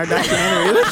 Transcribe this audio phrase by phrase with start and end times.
[0.00, 0.82] our documentary.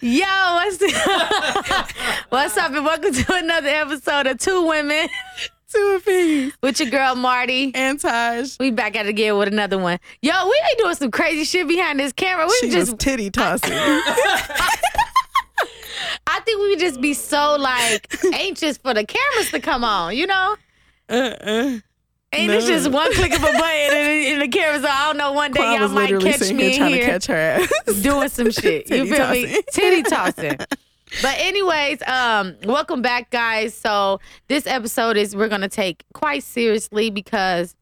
[0.00, 0.82] Yo, what's
[2.28, 5.08] what's up, and welcome to another episode of Two Women
[5.72, 6.52] Two opinions.
[6.62, 7.72] with your girl Marty.
[7.74, 8.56] And Taj.
[8.58, 9.98] We back at it again with another one.
[10.20, 12.46] Yo, we ain't doing some crazy shit behind this camera.
[12.46, 13.72] We She just, titty tossing.
[13.72, 14.80] I
[16.44, 20.26] think we would just be so like anxious for the cameras to come on, you
[20.26, 20.56] know?
[21.08, 21.78] uh-uh.
[22.32, 24.84] And it's just one click of a button and, and the cameras.
[24.84, 24.90] on.
[24.90, 25.32] I don't know.
[25.32, 28.00] One day Quan y'all might catch me here trying in to here catch her ass.
[28.02, 28.88] doing some shit.
[28.88, 29.60] you feel me?
[29.72, 30.56] Titty tossing.
[31.22, 33.74] But anyways, um, welcome back, guys.
[33.74, 37.74] So this episode is we're gonna take quite seriously because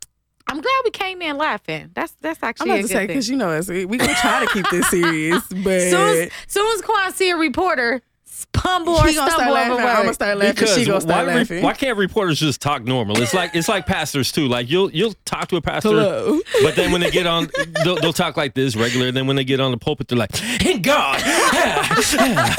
[0.47, 1.91] I'm glad we came in laughing.
[1.92, 2.70] That's that's actually.
[2.70, 4.88] I'm about to say because you know us, we, we gonna try to keep this
[4.88, 8.00] serious, but soon as soon as Quan see a reporter
[8.38, 9.72] stumble or he gonna stumble laughing.
[9.72, 10.54] over I'm gonna start laughing.
[10.54, 11.62] Because she gonna why, start re- laughing.
[11.62, 13.21] why can't reporters just talk normal?
[13.21, 14.47] It's like it's like pastors too.
[14.49, 16.41] Like you'll you'll talk to a pastor, Hello.
[16.62, 17.48] but then when they get on,
[17.84, 19.09] they'll, they'll talk like this regular.
[19.09, 20.31] And then when they get on the pulpit, they're like,
[20.65, 21.21] "In God."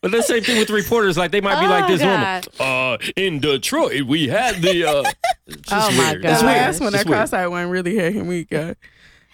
[0.00, 1.16] but the same thing with the reporters.
[1.16, 2.46] Like they might be like Oh, this God.
[2.58, 2.92] normal.
[2.94, 4.84] Uh, in Detroit, we had the.
[4.84, 5.02] Uh,
[5.46, 6.22] it's just Oh, my weird.
[6.22, 6.30] God.
[6.32, 7.16] It's The last one, that weird.
[7.18, 8.52] cross-eyed one really had him weak.
[8.52, 8.74] Uh,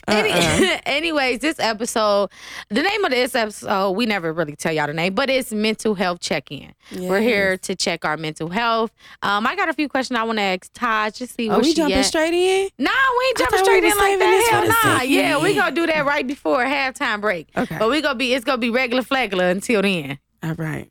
[0.08, 0.78] Any- uh-uh.
[0.86, 2.30] anyways, this episode,
[2.69, 5.94] the name of this episode, we never really tell y'all the name, but it's mental
[5.94, 6.74] health check-in.
[6.96, 8.92] We're here to check our mental health.
[9.22, 11.14] Um, I got a few questions I want to ask Todd.
[11.14, 12.06] Just see Are we jumping at.
[12.06, 12.68] straight in?
[12.78, 14.48] Nah, we ain't jumping straight we in like that.
[14.50, 14.98] Hell nah.
[14.98, 15.10] second.
[15.10, 17.48] Yeah, we gonna do that right before halftime break.
[17.56, 17.76] Okay.
[17.78, 20.18] But we gonna be it's gonna be regular flagler until then.
[20.42, 20.91] All right.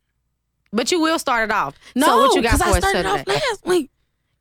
[0.72, 1.76] But you will start it off.
[1.96, 3.10] No, so what you got for I us today?
[3.10, 3.90] off last week.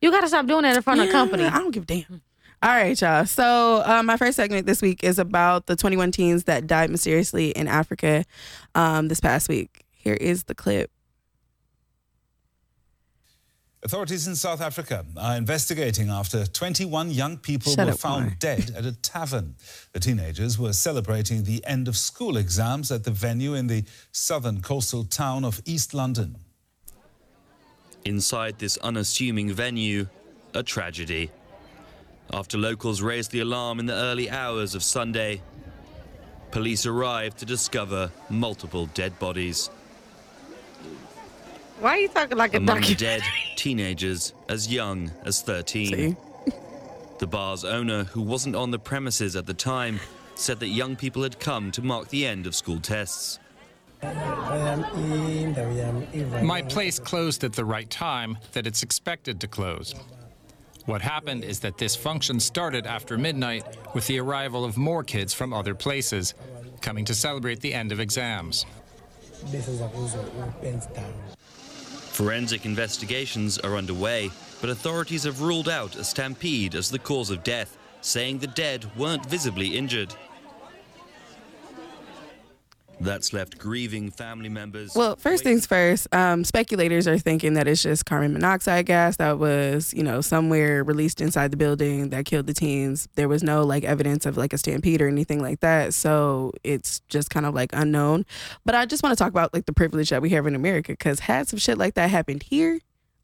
[0.01, 1.45] You gotta stop doing that in front of Yeah, company.
[1.45, 2.21] I don't give a damn.
[2.63, 3.25] All right, y'all.
[3.25, 7.51] So uh, my first segment this week is about the 21 teens that died mysteriously
[7.51, 8.25] in Africa
[8.73, 9.85] um, this past week.
[9.91, 10.89] Here is the clip.
[13.83, 18.35] Authorities in South Africa are investigating after 21 young people Shut were up, found Maury.
[18.39, 19.55] dead at a tavern.
[19.93, 24.61] The teenagers were celebrating the end of school exams at the venue in the southern
[24.61, 26.37] coastal town of East London.
[28.03, 30.07] Inside this unassuming venue,
[30.55, 31.29] a tragedy.
[32.33, 35.41] After locals raised the alarm in the early hours of Sunday,
[36.51, 39.69] police arrived to discover multiple dead bodies.
[41.79, 43.21] Why are you talking like a Among the dead,
[43.55, 45.93] teenagers as young as 13.
[45.93, 46.15] See?
[47.19, 49.99] The bar's owner, who wasn't on the premises at the time,
[50.35, 53.39] said that young people had come to mark the end of school tests.
[56.43, 59.95] My place closed at the right time that it's expected to close.
[60.87, 65.33] What happened is that this function started after midnight with the arrival of more kids
[65.33, 66.33] from other places
[66.79, 68.65] coming to celebrate the end of exams.
[72.13, 74.31] Forensic investigations are underway,
[74.61, 78.89] but authorities have ruled out a stampede as the cause of death, saying the dead
[78.95, 80.15] weren't visibly injured.
[82.99, 84.95] That's left grieving family members.
[84.95, 89.37] Well, first things first, um, speculators are thinking that it's just carbon monoxide gas that
[89.37, 93.07] was, you know, somewhere released inside the building that killed the teens.
[93.15, 95.93] There was no like evidence of like a stampede or anything like that.
[95.93, 98.25] So it's just kind of like unknown.
[98.65, 100.93] But I just want to talk about like the privilege that we have in America
[100.93, 102.79] because had some shit like that happened here,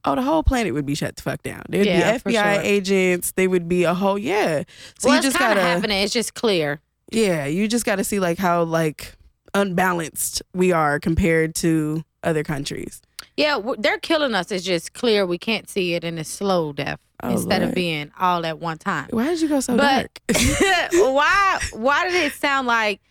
[0.05, 1.63] oh, the whole planet would be shut the fuck down.
[1.69, 2.61] There'd Yeah, be FBI sure.
[2.63, 3.31] agents.
[3.31, 4.63] They would be a whole, yeah.
[4.99, 6.03] So well, you just gotta, of happening.
[6.03, 6.79] It's just clear.
[7.11, 9.15] yeah, you just got to see like how like
[9.53, 13.01] unbalanced we are compared to other countries.
[13.37, 14.51] Yeah, they're killing us.
[14.51, 18.11] It's just clear we can't see it, and it's slow death Oh, instead of being
[18.19, 19.07] all at one time.
[19.11, 20.37] Why did you go so But dark?
[20.93, 21.59] why?
[21.71, 23.01] Why did it sound like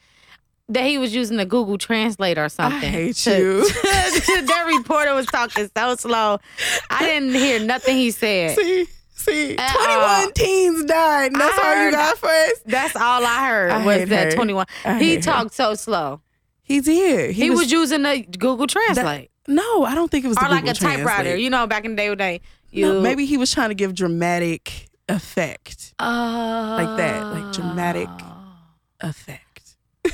[0.69, 2.89] that he was using the Google Translate or something?
[2.89, 3.69] I hate to- you.
[3.83, 6.39] that reporter was talking so slow.
[6.91, 8.55] I didn't hear nothing he said.
[8.57, 9.73] see, see, Uh,
[10.23, 11.33] 21 teens died.
[11.33, 12.53] And that's I all you got for us?
[12.67, 14.33] That's all I heard I was that her.
[14.33, 14.67] 21.
[14.85, 15.33] I He hate her.
[15.33, 16.21] talked so slow.
[16.63, 17.33] He did.
[17.33, 19.31] He, was, using the Google Translate.
[19.49, 21.23] no, I don't think it was the or like Google a typewriter.
[21.23, 21.41] Translate.
[21.41, 23.75] You know, back in the day when they you No, maybe he was trying to
[23.75, 25.93] give dramatic effect.
[25.99, 28.09] uh, Like that, like dramatic
[29.01, 29.77] effect.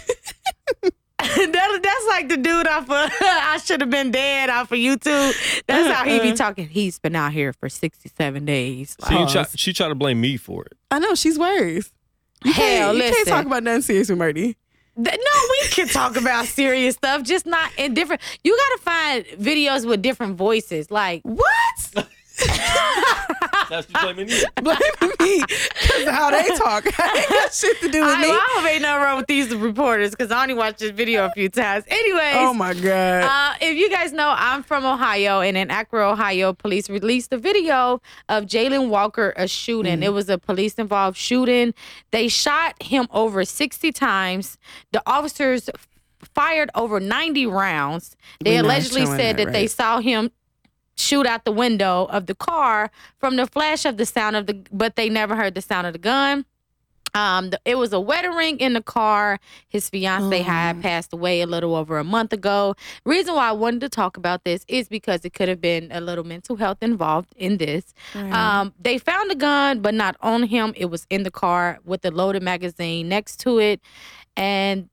[1.20, 2.90] that, that's like the dude off of
[3.20, 5.62] I should have been dead off of YouTube.
[5.66, 6.36] That's how he be Uh-uh.
[6.36, 6.68] talking.
[6.68, 8.96] He's been out here for 67 days.
[9.00, 10.72] So you try, she tried to blame me for it.
[10.90, 11.92] I know, she's worse.
[12.44, 13.32] You, Hell, can't, you can't listen.
[13.32, 14.56] talk about nothing serious with Marty.
[14.98, 15.10] No,
[15.62, 18.20] we can talk about serious stuff, just not in different.
[18.42, 20.90] You got to find videos with different voices.
[20.90, 22.08] Like, What?
[23.68, 24.42] That's you blaming me.
[24.62, 26.86] blaming me because of how they talk.
[26.98, 28.28] I ain't got shit to do with I, me.
[28.28, 31.30] I hope ain't nothing wrong with these reporters because I only watched this video a
[31.32, 31.84] few times.
[31.88, 33.24] Anyways, Oh my god.
[33.24, 37.38] Uh, if you guys know, I'm from Ohio, and in Akron, Ohio, police released a
[37.38, 40.02] video of Jayland Walker a shooting.
[40.02, 41.74] It was a police-involved shooting.
[42.10, 44.58] They shot him over 60 times.
[44.92, 45.68] The officers
[46.34, 48.16] fired over 90 rounds.
[48.40, 50.30] They We're allegedly said that, that, they saw him
[50.98, 54.62] shoot out the window of the car from the flash of the sound of the,
[54.72, 56.44] but they never heard the sound of the gun.
[57.14, 59.40] Um, the, it was a wedding ring in the car.
[59.68, 62.74] His fiance had passed away a little over a month ago.
[63.04, 66.00] Reason why I wanted to talk about this is because it could have been a
[66.02, 67.94] little mental health involved in this.
[68.34, 70.74] Um, they found the gun, but not on him.
[70.76, 73.80] It was in the car with the loaded magazine next to it,
[74.36, 74.90] and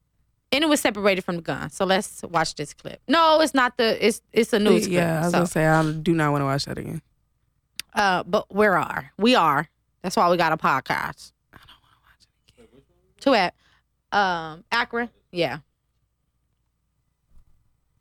[0.55, 1.69] and it was separated from the gun.
[1.69, 3.01] So let's watch this clip.
[3.07, 4.05] No, it's not the.
[4.05, 4.93] It's it's a news clip.
[4.93, 7.01] yeah, I was so, gonna say I do not want to watch that again.
[7.93, 9.11] uh, but we are.
[9.17, 9.67] We are.
[10.01, 11.31] That's why we got a podcast.
[11.53, 12.81] I don't want to watch it again.
[13.21, 13.55] To at
[14.17, 15.09] um Akron.
[15.31, 15.59] Yeah.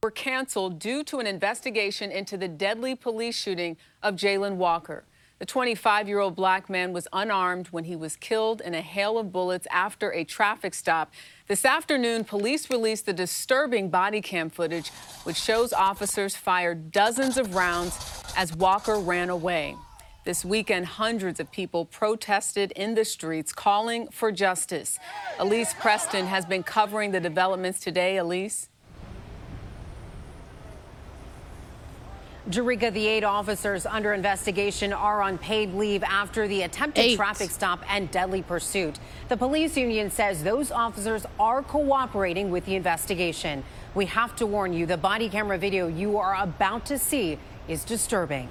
[0.02, 5.04] were canceled due to an investigation into the deadly police shooting of Jayland Walker.
[5.40, 9.18] The 25 year old black man was unarmed when he was killed in a hail
[9.18, 11.12] of bullets after a traffic stop.
[11.48, 14.90] This afternoon, police released the disturbing body cam footage,
[15.24, 17.98] which shows officers fired dozens of rounds
[18.36, 19.76] as Walker ran away.
[20.24, 24.98] This weekend, hundreds of people protested in the streets calling for justice.
[25.38, 28.16] Elise Preston has been covering the developments today.
[28.18, 28.70] Elise?
[32.50, 37.16] Jericka, the eight officers under investigation are on paid leave after the attempted Eight.
[37.16, 38.98] traffic stop and deadly pursuit.
[39.28, 43.64] The police union says those officers are cooperating with the investigation.
[43.94, 47.82] We have to warn you the body camera video you are about to see is
[47.82, 48.48] disturbing.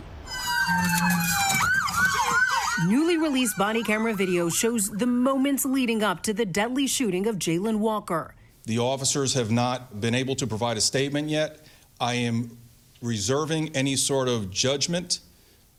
[2.87, 7.37] Newly released body camera video shows the moments leading up to the deadly shooting of
[7.37, 8.33] Jayland Walker.
[8.63, 11.63] The officers have not been able to provide a statement yet.
[11.99, 12.57] I am
[13.03, 15.19] reserving any sort of judgment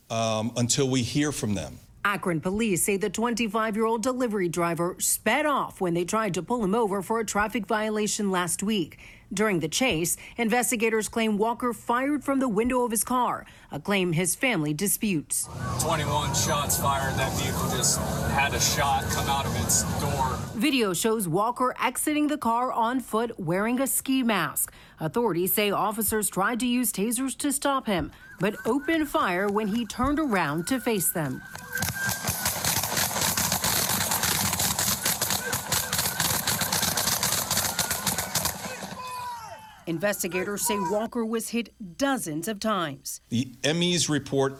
[0.09, 1.79] um, until we hear from them.
[2.05, 6.43] Akron police say the 25 year old delivery driver sped off when they tried to
[6.43, 8.99] pull him over for a traffic violation last week.
[9.33, 14.13] During the chase, investigators claim Walker fired from the window of his car, a claim
[14.13, 15.49] his family disputes.
[15.79, 17.15] 21 shots fired.
[17.15, 17.99] That vehicle just
[18.31, 20.37] had a shot come out of its door.
[20.55, 24.71] Video shows Walker exiting the car on foot wearing a ski mask.
[24.99, 29.85] Authorities say officers tried to use tasers to stop him, but opened fire when he
[29.85, 31.41] turned around to face them.
[39.87, 43.21] Investigators say Walker was hit dozens of times.
[43.29, 44.57] The ME's report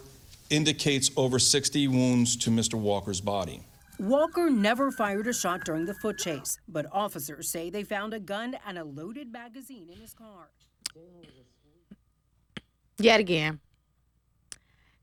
[0.50, 2.74] indicates over 60 wounds to Mr.
[2.74, 3.62] Walker's body.
[3.98, 8.20] Walker never fired a shot during the foot chase, but officers say they found a
[8.20, 10.50] gun and a loaded magazine in his car.
[12.98, 13.60] Yet again.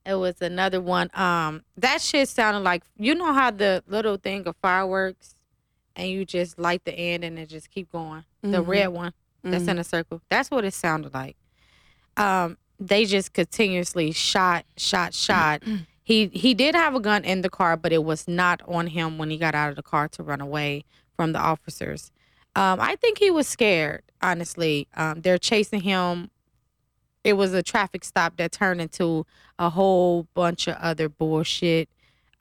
[0.06, 1.10] It was another one.
[1.14, 5.36] Um, that shit sounded like you know how the little thing of fireworks,
[5.96, 8.24] and you just light the end and it just keep going.
[8.42, 9.14] The red one
[9.52, 10.22] that's in a circle.
[10.30, 11.36] That's what it sounded like.
[12.18, 15.64] Um, they just continuously shot, shot, shot.
[16.04, 19.18] he he did have a gun in the car, but it was not on him
[19.18, 20.84] when he got out of the car to run away
[21.16, 22.12] from the officers.
[22.56, 24.04] Um, I think he was scared.
[24.22, 26.30] Honestly, um, they're chasing him
[27.24, 29.26] it was a traffic stop that turned into
[29.58, 31.90] a whole bunch of other bullshit.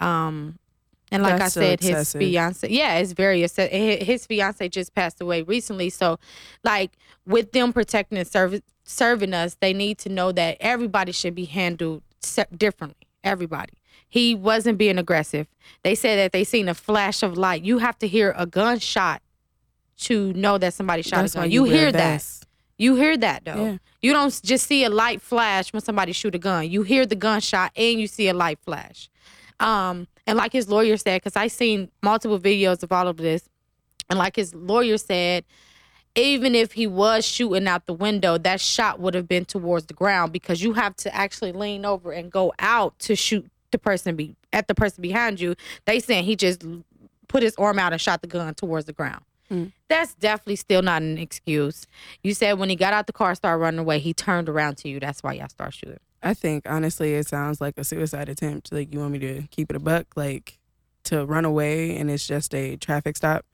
[0.00, 0.58] Um,
[1.12, 2.18] and like That's I said, his excessive.
[2.20, 6.18] fiance, yeah, it's very His fiance just passed away recently, so
[6.64, 6.92] like
[7.26, 11.44] with them protecting and serving serving us, they need to know that everybody should be
[11.44, 12.02] handled
[12.56, 13.06] differently.
[13.24, 13.74] Everybody.
[14.08, 15.46] He wasn't being aggressive.
[15.84, 17.62] They said that they seen a flash of light.
[17.64, 19.22] You have to hear a gunshot
[19.98, 21.50] to know that somebody shot That's a gun.
[21.50, 22.26] you You, hear that.
[22.76, 23.64] You hear that though.
[23.64, 23.76] Yeah.
[24.02, 26.68] You don't just see a light flash when somebody shoot a gun.
[26.68, 29.08] You hear the gunshot and you see a light flash.
[29.60, 33.48] Um, and like his lawyer said, because I seen multiple videos of all of this,
[34.08, 35.44] and like his lawyer said,
[36.14, 39.94] even if he was shooting out the window, that shot would have been towards the
[39.94, 44.14] ground because you have to actually lean over and go out to shoot the person
[44.14, 45.54] be at the person behind you.
[45.86, 46.62] They saying he just
[47.28, 49.24] put his arm out and shot the gun towards the ground.
[49.50, 49.72] Mm.
[49.88, 51.86] That's definitely still not an excuse.
[52.22, 54.88] You said when he got out the car, started running away, he turned around to
[54.88, 55.00] you.
[55.00, 55.98] That's why y'all start shooting.
[56.22, 58.72] I think honestly, it sounds like a suicide attempt.
[58.72, 60.58] Like you want me to keep it a buck, like
[61.04, 63.44] to run away, and it's just a traffic stop,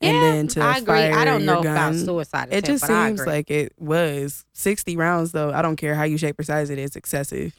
[0.00, 0.86] and then to I agree.
[0.86, 1.98] fire I don't know about gun.
[1.98, 5.52] suicide It just seems like it was sixty rounds, though.
[5.52, 7.54] I don't care how you shape or size it, it's excessive,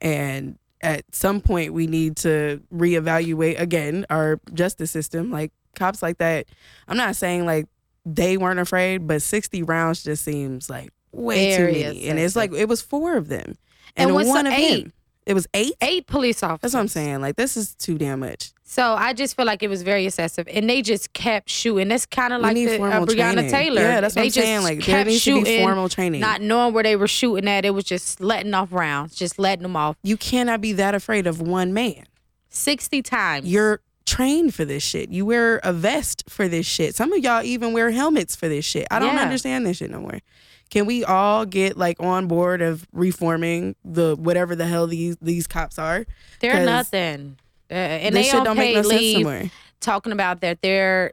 [0.00, 5.30] and at some point we need to reevaluate again our justice system.
[5.30, 6.46] Like cops like that.
[6.88, 7.66] I'm not saying like
[8.04, 12.08] they weren't afraid, but 60 rounds just seems like way Very too many.
[12.08, 13.56] And it's like it was four of them,
[13.96, 14.84] And and, one of eight?
[14.84, 14.92] him.
[15.26, 15.72] It was eight.
[15.80, 16.60] Eight police officers.
[16.60, 17.20] That's what I'm saying.
[17.20, 18.52] Like this is too damn much.
[18.68, 21.88] So I just feel like it was very excessive, and they just kept shooting.
[21.88, 23.50] That's kind of like the, uh, Breonna training.
[23.50, 23.80] Taylor.
[23.80, 24.62] Yeah, that's what they I'm saying.
[24.62, 26.20] Like, there kept needs to be shooting, formal training.
[26.20, 27.64] not knowing where they were shooting at.
[27.64, 31.26] It was just letting off rounds, just letting them off You cannot be that afraid
[31.26, 32.04] of one man.
[32.48, 33.46] sixty times.
[33.46, 35.10] You're trained for this shit.
[35.10, 36.94] You wear a vest for this shit.
[36.94, 38.86] Some of y'all even wear helmets for this shit.
[38.90, 39.22] I don't Yeah.
[39.22, 40.20] understand this shit no more.
[40.70, 45.46] Can we all get like on board of reforming the whatever the hell these these
[45.46, 46.06] cops are?
[46.40, 47.38] They're nothing,
[47.70, 49.50] uh, and this they shit don't make no sense somewhere.
[49.80, 51.12] Talking about that they're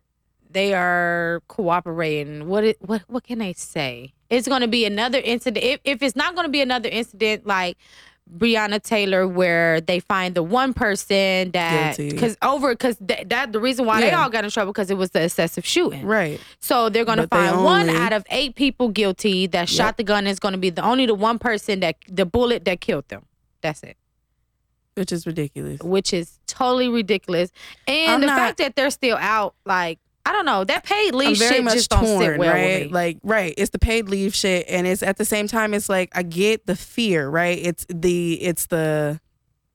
[0.50, 2.48] they are cooperating.
[2.48, 4.14] What what what can they say?
[4.30, 5.64] It's going to be another incident.
[5.64, 7.78] If if it's not going to be another incident like
[8.32, 13.60] Breonna Taylor, where they find the one person that because over because th- that the
[13.60, 16.06] reason why they all got in trouble because it was the excessive shooting.
[16.06, 16.40] Right.
[16.60, 19.70] So they're going to But they find one only- out of eight people guilty that
[19.70, 19.98] shot Yep.
[19.98, 22.82] the gun is going to be the only the one person that the bullet that
[22.82, 23.26] killed them.
[23.62, 23.98] That's it
[24.96, 25.80] Which is ridiculous.
[25.82, 27.52] which is totally ridiculous.
[27.88, 31.14] And I'm the not- fact that they're still out, like, I don't know, that paid
[31.14, 32.82] leave very shit much just don't sit torn, well right?
[32.82, 32.94] with me.
[32.94, 36.12] Like, right, it's the paid leave shit, and it's at the same time, it's like
[36.14, 37.60] I get the fear, right?
[37.62, 39.20] It's the, it's the,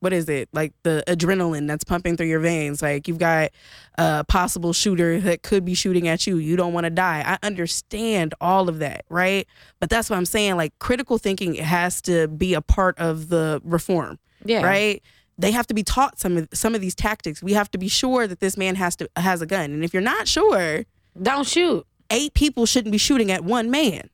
[0.00, 0.48] what is it?
[0.52, 2.80] Like the adrenaline that's pumping through your veins.
[2.80, 3.50] Like you've got
[3.96, 6.36] a possible shooter that could be shooting at you.
[6.36, 7.24] You don't want to die.
[7.26, 9.46] I understand all of that, right?
[9.80, 10.56] But that's what I'm saying.
[10.56, 14.64] Like critical thinking has to be a part of the reform yeah.
[14.64, 15.02] right?
[15.38, 17.42] They have to be taught some of some of these tactics.
[17.42, 19.70] We have to be sure that this man has to has a gun.
[19.70, 20.84] And if you're not sure,
[21.20, 21.86] Don't shoot.
[22.10, 24.10] eight people shouldn't be shooting at one man.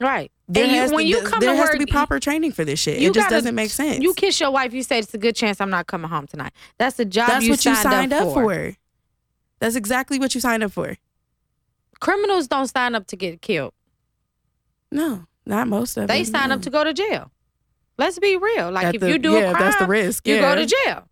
[0.00, 0.30] Right.
[0.48, 2.18] There and you, has when to, you come there to has work, to be proper
[2.20, 2.98] training for this shit.
[3.00, 4.00] you It just gotta- doesn't make sense.
[4.02, 6.52] You kiss your wife, you say it's a good chance I'm not coming home tonight.
[6.78, 8.44] That's the job That's you what you signed, signed up, for.
[8.44, 8.76] for.
[9.60, 10.96] That's exactly what you signed up for.
[12.00, 13.74] Criminals don't sign up to get killed.
[14.90, 16.32] No, not most of They them.
[16.32, 16.54] They sign no.
[16.56, 17.30] up to go to jail.
[17.98, 18.70] Let's be real.
[18.70, 20.40] Like At if the- you do yeah, a crime, that's the risk, you yeah.
[20.40, 21.04] go to jail.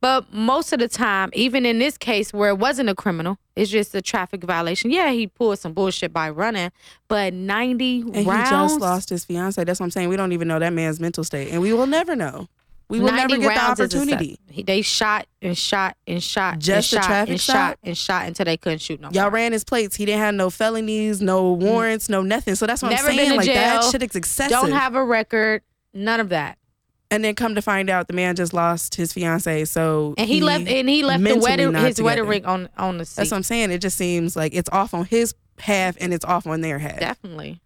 [0.00, 3.68] But most of the time, even in this case where it wasn't a criminal, it's
[3.68, 4.92] just a traffic violation.
[4.92, 6.70] Yeah, he pulled some bullshit by running,
[7.08, 8.48] but 90 And rounds.
[8.48, 9.62] he just lost his fiance.
[9.64, 10.08] That's what I'm saying.
[10.08, 12.46] We don't even know that man's mental state, and we will never know.
[12.88, 14.38] We will never get the rounds is a opportunity.
[14.50, 17.54] He- They shot and shot and shot Just the and shot traffic and stop?
[17.54, 19.12] shot and shot until they couldn't shoot no more.
[19.14, 19.32] Y'all more.
[19.32, 19.96] ran his plates.
[19.96, 22.54] He didn't have no felonies, no warrants, no nothing.
[22.54, 22.96] So that's what Mm.
[22.96, 23.30] Never I'm been saying.
[23.32, 23.90] to Like that jail.
[23.90, 24.50] shit is excessive.
[24.52, 25.62] Don't have a record.
[25.94, 26.58] None of that.
[27.10, 29.64] and then come to find out, the man just lost his fiance.
[29.64, 30.68] So And he, left.
[30.68, 33.16] And he left the wedding, his wedding ring on on the seat.
[33.16, 33.70] That's what I'm saying.
[33.70, 37.00] It just seems like it's off on his half and it's off on their half.
[37.00, 37.60] Definitely.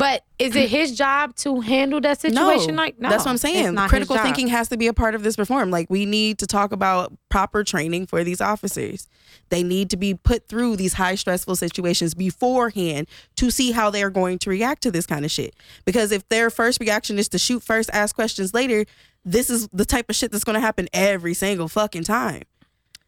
[0.00, 2.74] But is it his job to handle that situation?
[2.74, 3.76] like, no, that's what I'm saying.
[3.76, 5.70] Critical thinking has to be a part of this reform.
[5.70, 9.08] Like we need to talk about proper training for these officers.
[9.50, 14.08] They need to be put through these high stressful situations beforehand to see how they're
[14.08, 15.54] going to react to this kind of shit.
[15.84, 18.86] Because if their first reaction is to shoot first, ask questions later,
[19.26, 22.44] this is the type of shit that's going to happen every single fucking time.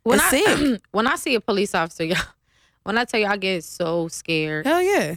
[0.02, 2.18] When I when I see a police officer, y'all,
[2.82, 4.66] when I tell you I get so scared.
[4.66, 5.16] Hell yeah.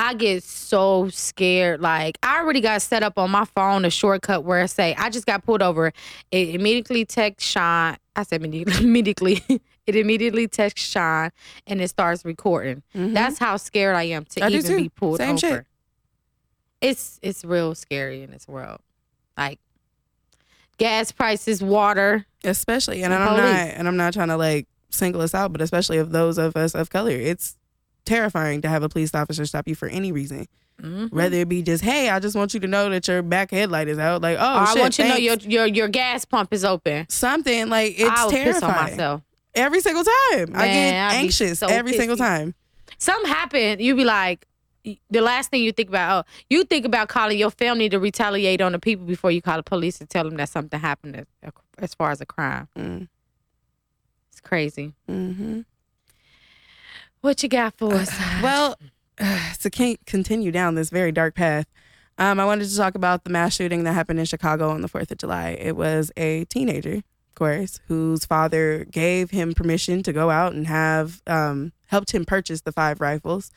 [0.00, 1.80] I get so scared.
[1.80, 5.10] Like I already got set up on my phone a shortcut where I say I
[5.10, 5.92] just got pulled over.
[6.30, 7.96] It immediately text Sean.
[8.16, 8.76] I said immediately.
[8.84, 9.42] immediately.
[9.86, 11.30] it immediately texts Sean
[11.66, 12.82] and it starts recording.
[12.94, 14.54] That's how scared I am to Mm-hmm.
[14.54, 15.38] I even be pulled Same over.
[15.38, 15.66] shit.
[16.80, 18.78] It's it's real scary in this world.
[19.36, 19.58] Like
[20.78, 22.24] gas prices, water.
[22.44, 25.60] especially and And I'm not and I'm not trying to like single us out, but
[25.60, 27.56] especially of those of us of color, it's
[28.04, 30.46] terrifying to have a police officer stop you for any reason.
[30.82, 31.10] Mhm.
[31.12, 33.88] Whether it be just, hey, I just want you to know that your back headlight
[33.88, 34.22] is out.
[34.22, 36.64] Like, oh, Or I shit, want you to know your your your gas pump is
[36.64, 37.06] open.
[37.08, 38.90] something like it's on terrifying.
[38.92, 39.22] myself.
[39.54, 40.50] Every single time.
[40.54, 42.54] I get Man, anxious so every single time.
[42.98, 44.46] something happened, you be like,
[45.10, 48.60] the last thing you think about, oh, you think about calling your family to retaliate
[48.60, 51.52] on the people before you call the police and tell them that something happened as,
[51.78, 52.68] as far as a crime.
[52.78, 53.08] Mm.
[54.30, 54.92] It's crazy.
[55.08, 55.62] hmm
[57.20, 58.10] What you got for us?
[58.42, 58.76] Well,
[59.60, 61.66] to con- continue down this very dark path,
[62.16, 64.88] um, I wanted to talk about the mass shooting that happened in Chicago on the
[64.88, 65.50] 4th of July.
[65.60, 70.66] It was a teenager, of course, whose father gave him permission to go out and
[70.66, 73.50] have um, helped him purchase the five rifles.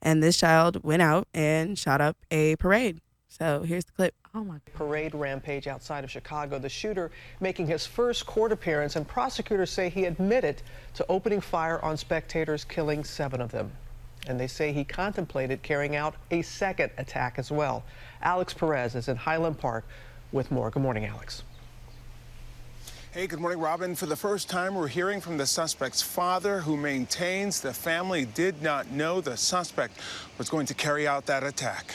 [0.00, 3.00] And this child went out and shot up a parade.
[3.28, 4.14] So here's the clip.
[4.38, 6.60] Oh my parade rampage outside of Chicago.
[6.60, 10.62] The shooter making his first court appearance, and prosecutors say he admitted
[10.94, 13.72] to opening fire on spectators, killing seven of them.
[14.28, 17.82] And they say he contemplated carrying out a second attack as well.
[18.22, 19.84] Alex Perez is in Highland Park
[20.30, 20.70] with more.
[20.70, 21.42] Good morning, Alex.
[23.10, 23.96] Hey, good morning, Robin.
[23.96, 28.62] For the first time, we're hearing from the suspect's father, who maintains the family did
[28.62, 29.98] not know the suspect
[30.36, 31.94] was going to carry out that attack.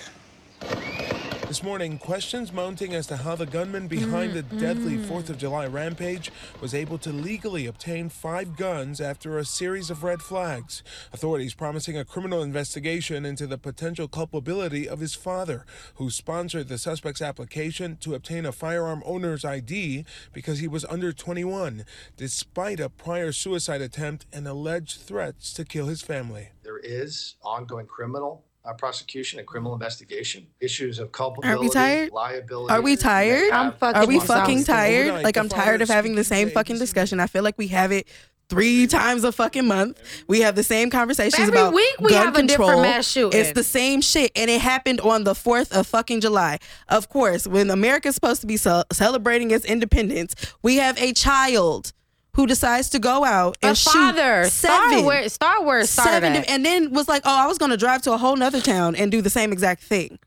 [1.53, 5.05] This morning, questions mounting as to how the gunman behind the mm, deadly mm.
[5.05, 10.03] 4th of July rampage was able to legally obtain five guns after a series of
[10.03, 10.81] red flags.
[11.13, 15.63] Authorities promising a criminal investigation into the potential culpability of his father,
[15.97, 21.13] who sponsored the suspect's application to obtain a firearm owner's ID because he was under
[21.13, 21.85] 21,
[22.17, 26.49] despite a prior suicide attempt and alleged threats to kill his family.
[26.63, 30.47] There is ongoing criminal uh, prosecution and criminal investigation.
[30.59, 32.11] Issues of culpability, tired?
[32.11, 32.73] liability.
[32.73, 33.51] Are we tired?
[33.51, 35.23] I'm fucking Are we fucking tired?
[35.23, 37.19] Like I'm tired of having the same fucking discussion.
[37.19, 38.07] I feel like we have it
[38.49, 39.99] three times a fucking month.
[40.27, 43.39] We have the same conversations Every about week we gun have a different mass shooting.
[43.39, 46.59] It's the same shit, and it happened on the fourth of fucking July.
[46.87, 51.93] Of course, when America's supposed to be ce- celebrating its independence, we have a child
[52.35, 54.99] who decides to go out and A father, shoot seven.
[54.99, 58.01] Star Wars, Star Wars seven, and then was like, "Oh, I was going to drive
[58.03, 60.17] to a whole nother town and do the same exact thing."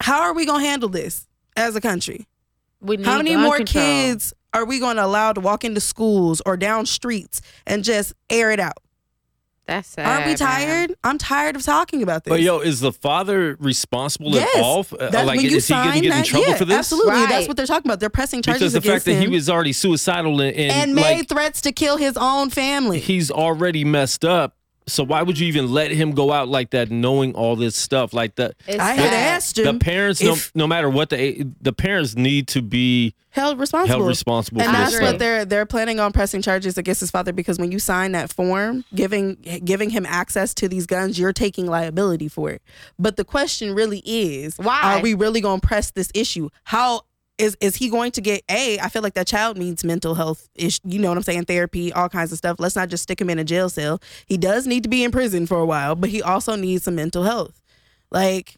[0.00, 2.26] How are we going to handle this as a country?
[2.80, 3.84] We need How many more control.
[3.84, 8.12] kids are we going to allow to walk into schools or down streets and just
[8.28, 8.78] air it out?
[9.72, 10.06] That's sad.
[10.06, 10.36] Aren't we man.
[10.36, 10.94] tired?
[11.02, 12.30] I'm tired of talking about this.
[12.30, 14.80] But yo, is the father responsible yes, at all?
[14.80, 16.56] Uh, That's like, when you is he going to sign get in that- trouble yeah,
[16.56, 16.78] for this?
[16.78, 17.98] Absolutely, that's what they're talking about.
[17.98, 20.94] They're pressing charges Because the against fact that he was already suicidal and, and, and
[20.94, 22.98] made like, threats to kill his own family.
[22.98, 24.56] he's already messed up.
[24.86, 28.12] So why would you even let him go out like that, knowing all this stuff
[28.12, 28.54] like that?
[28.66, 29.34] It's I had sad.
[29.36, 33.14] asked him The parents, no, if no matter what the the parents need to be
[33.30, 33.98] held responsible.
[34.00, 37.32] held responsible and for that's what they're they're planning on pressing charges against his father
[37.32, 41.64] because when you sign that form giving giving him access to these guns you're taking
[41.66, 42.60] liability for it
[42.98, 44.80] but the question really is Why?
[44.82, 47.06] are we really going to press this issue how
[47.42, 50.48] is is he going to get a i feel like that child needs mental health
[50.54, 53.20] ish you know what i'm saying therapy all kinds of stuff let's not just stick
[53.20, 55.94] him in a jail cell he does need to be in prison for a while
[55.94, 57.60] but he also needs some mental health
[58.10, 58.56] like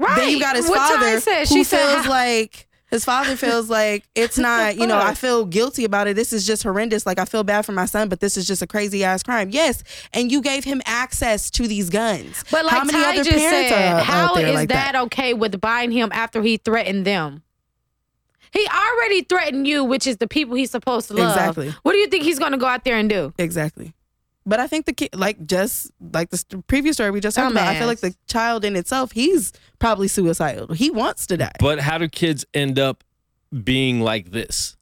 [0.00, 0.16] Right.
[0.16, 1.48] then you got his What father said.
[1.48, 5.12] who She said feels how- like his father feels like it's not, you know, I
[5.14, 6.14] feel guilty about it.
[6.16, 7.04] This is just horrendous.
[7.04, 9.50] Like I feel bad for my son, but this is just a crazy ass crime.
[9.50, 9.82] Yes,
[10.14, 12.44] and you gave him access to these guns.
[12.50, 14.68] But like how many Ty other just parents said, are how out there is like
[14.70, 15.02] that, that?
[15.06, 17.42] okay with buying him after he threatened them?
[18.52, 21.30] He already threatened you, which is the people he's supposed to love.
[21.36, 21.74] Exactly.
[21.82, 23.32] What do you think he's going to go out there and do?
[23.38, 23.92] Exactly.
[24.46, 27.52] But I think the kid, like just like the st- previous story we just talked
[27.52, 30.72] about, I feel like the child in itself, he's probably suicidal.
[30.74, 31.52] He wants to die.
[31.60, 33.04] But how do kids end up
[33.62, 34.76] being like this?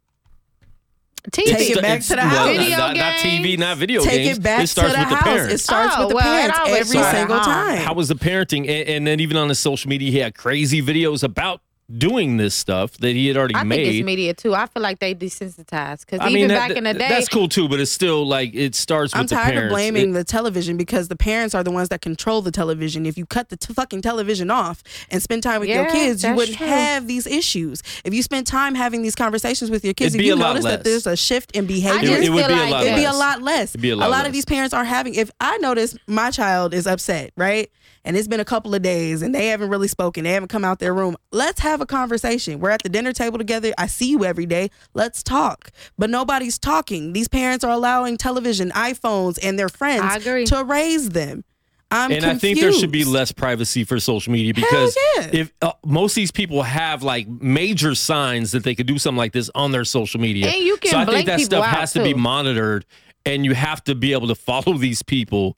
[1.33, 1.45] TV.
[1.57, 2.33] Take it back to the house.
[2.47, 4.39] Well, Video not, not TV, not video Take games.
[4.39, 5.25] it back starts to the with the house.
[5.25, 5.55] parents.
[5.55, 7.79] It starts Oh, with the oh, well, it parents every single time.
[7.79, 8.61] How was the parenting?
[8.69, 11.61] And, and then even on his social media, he had crazy videos about
[11.99, 13.85] doing this stuff that he had already I made.
[13.85, 14.55] think it's media too.
[14.55, 17.49] I feel like they desensitized because even mean, back that- in the day, that's cool
[17.49, 19.37] too, but it's still like it starts with the city.
[19.41, 19.73] I'm the tired parents.
[19.73, 23.07] of blaming It- the television because the parents are the ones that control the television.
[23.07, 26.23] If you cut the t- fucking television off and spend time with your Yeah, kids,
[26.23, 26.67] you that's wouldn't true.
[26.67, 27.83] have these issues.
[28.05, 30.37] If you spend time having these conversations with your kids, It'd and be you a
[30.37, 30.77] lot notice less.
[30.79, 32.97] that there's a shift in behavior, just it would feel be a like lot it'd
[32.97, 33.19] be a less.
[33.19, 33.71] lot less.
[33.71, 34.33] It'd be a lot of less.
[34.33, 35.15] these parents are having.
[35.15, 37.71] If I notice my child is upset, right,
[38.07, 40.65] and it's been a couple of days and they haven't really spoken, they haven't come
[40.65, 41.17] out their room.
[41.33, 42.61] Let's have a conversation.
[42.61, 43.73] We're at the dinner table together.
[43.77, 44.71] I see you every day.
[44.95, 45.73] Let's talk.
[45.99, 47.13] But nobody's talking.
[47.13, 51.45] These parents are allowing television, iPhones, and their friends to raise them.
[51.91, 55.31] I'm and I think there should be less privacy for social media because yeah.
[55.33, 59.19] if uh, most of these people have like major signs that they could do something
[59.19, 61.77] like this on their social media, And you can so I think that stuff out,
[61.77, 62.87] has to be monitored,
[63.25, 65.57] and you have to be able to follow these people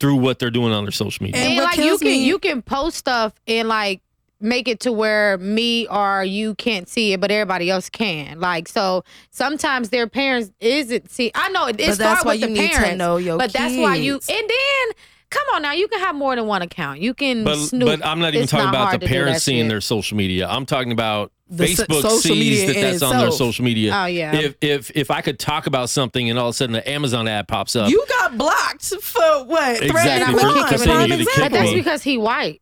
[0.00, 1.40] through what they're doing on their social media.
[1.40, 4.00] And and like you can me- you can post stuff and like
[4.40, 8.40] make it to where me or you can't see it, but everybody else can.
[8.40, 11.30] Like so, sometimes their parents isn't see.
[11.34, 13.16] I know it, it But that's starts why with you the need to parents, know
[13.18, 14.14] your but that's why you.
[14.14, 14.96] And then
[15.30, 17.00] come on now, you can have more than one account.
[17.00, 17.86] You can But snoop.
[17.86, 19.68] but I'm not even It's talking about the parents seeing shit.
[19.70, 20.46] their social media.
[20.48, 23.92] I'm talking about The Facebook social sees media that in that's on their social media.
[23.94, 24.34] Oh, yeah.
[24.36, 27.26] If if if I could talk about something and all of a sudden the Amazon
[27.28, 29.82] ad pops up, You got blocked for what?
[29.82, 30.68] Exactly, Threatening for- crime.
[30.68, 31.42] for saying Prime you to example.
[31.44, 31.74] But that's me.
[31.76, 32.60] because he white.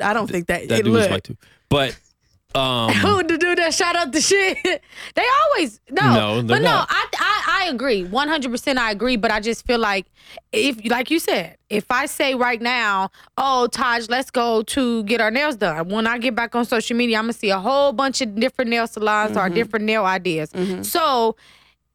[0.00, 0.68] I don't think that.
[0.68, 1.36] that it, dude was look, white too.
[1.68, 1.96] But
[2.54, 4.58] um, Who the dude that shot up the shit?
[5.14, 6.70] they always no, No, but no.
[6.70, 6.86] not.
[6.90, 8.78] I, I I agree, one hundred percent.
[8.78, 10.06] I agree, but I just feel like
[10.52, 15.20] if, like you said, if I say right now, oh Taj, let's go to get
[15.20, 15.88] our nails done.
[15.88, 18.70] When I get back on social media, I'm gonna see a whole bunch of different
[18.70, 19.38] nail salons Mm-hmm.
[19.46, 20.50] or different nail ideas.
[20.82, 21.36] So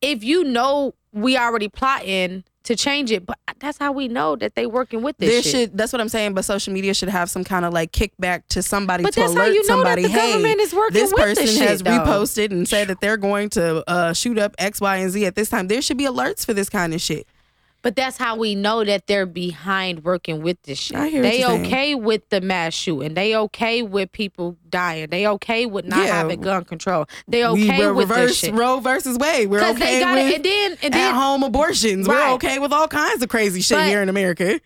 [0.02, 3.26] if you know we already plotting to change it.
[3.26, 5.52] But that's how we know that they working with this There shit.
[5.52, 8.44] should that's what I'm saying, but social media should have some kind of like kickback
[8.50, 10.02] to somebody But to that's how alert you know that somebody.
[10.04, 13.18] the hey, government is working this person has shit, though." reposted and said that they're
[13.18, 15.68] going to uh, shoot up X, Y, and Z at this time.
[15.68, 17.28] There should be alerts for this kind of shit.
[17.82, 20.98] But that's how we know that they're behind working with this shit.
[20.98, 21.66] I hear they you're saying.
[21.68, 23.14] okay with the mass shooting.
[23.14, 25.08] They okay with people dying.
[25.10, 26.16] They okay with not Yeah.
[26.16, 27.06] having gun control.
[27.28, 28.54] They we okay will with this reverse shit.
[28.54, 29.50] Roe versus Wade.
[29.50, 32.06] We're okay got it, with and then- and then- at-home abortions.
[32.08, 32.28] Right.
[32.30, 34.60] We're okay with all kinds of crazy shit But- here in America.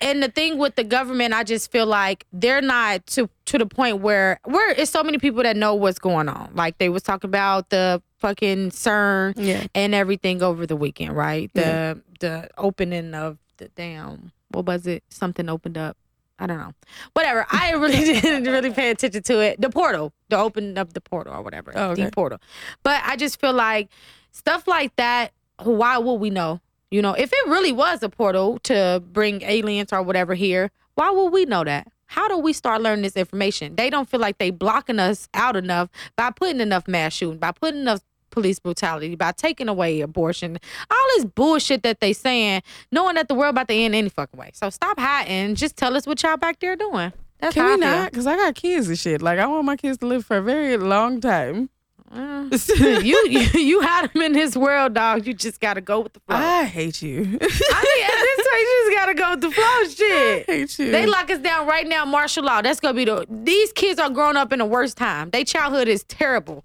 [0.00, 3.66] And the thing with the government, I just feel like they're not to to the
[3.66, 6.50] point where where it's so many people that know what's going on.
[6.54, 9.66] Like they was talking about the fucking CERN Yeah.
[9.74, 11.50] and everything over the weekend, right?
[11.54, 11.94] The Yeah.
[12.20, 15.02] the opening of the damn what was it?
[15.10, 15.96] Something opened up.
[16.38, 16.72] I don't know.
[17.14, 17.46] Whatever.
[17.50, 19.60] I really didn't really pay attention to it.
[19.60, 21.72] The portal, the opening of the portal or whatever.
[21.74, 22.04] Oh, okay.
[22.04, 22.38] The portal.
[22.84, 23.88] But I just feel like
[24.30, 25.32] stuff like that.
[25.62, 26.60] Why would we know?
[26.90, 31.10] You know, if it really was a portal to bring aliens or whatever here, why
[31.10, 31.88] would we know that?
[32.06, 33.76] How do we start learning this information?
[33.76, 37.52] They don't feel like they blocking us out enough by putting enough mass shooting, by
[37.52, 40.58] putting enough police brutality, by taking away abortion,
[40.90, 44.38] all this bullshit that they saying, knowing that the world about to end any fucking
[44.38, 44.50] way.
[44.54, 45.54] So stop hiding.
[45.54, 47.12] Just tell us what y'all back there doing.
[47.40, 48.10] That's Can we I not?
[48.10, 49.20] Because I got kids and shit.
[49.22, 51.68] Like I want my kids to live for a very long time.
[53.08, 55.26] You, you you had them in this world, dog.
[55.26, 56.36] You just gotta go with the flow.
[56.36, 57.18] I hate you.
[57.20, 59.84] I mean, at this point, you just gotta go with the flow.
[59.88, 60.46] Shit.
[60.46, 60.90] hate you.
[60.90, 62.62] They lock us down right now, martial law.
[62.62, 63.26] That's gonna be the.
[63.28, 65.30] These kids are growing up in the worst time.
[65.30, 66.64] Their childhood is terrible.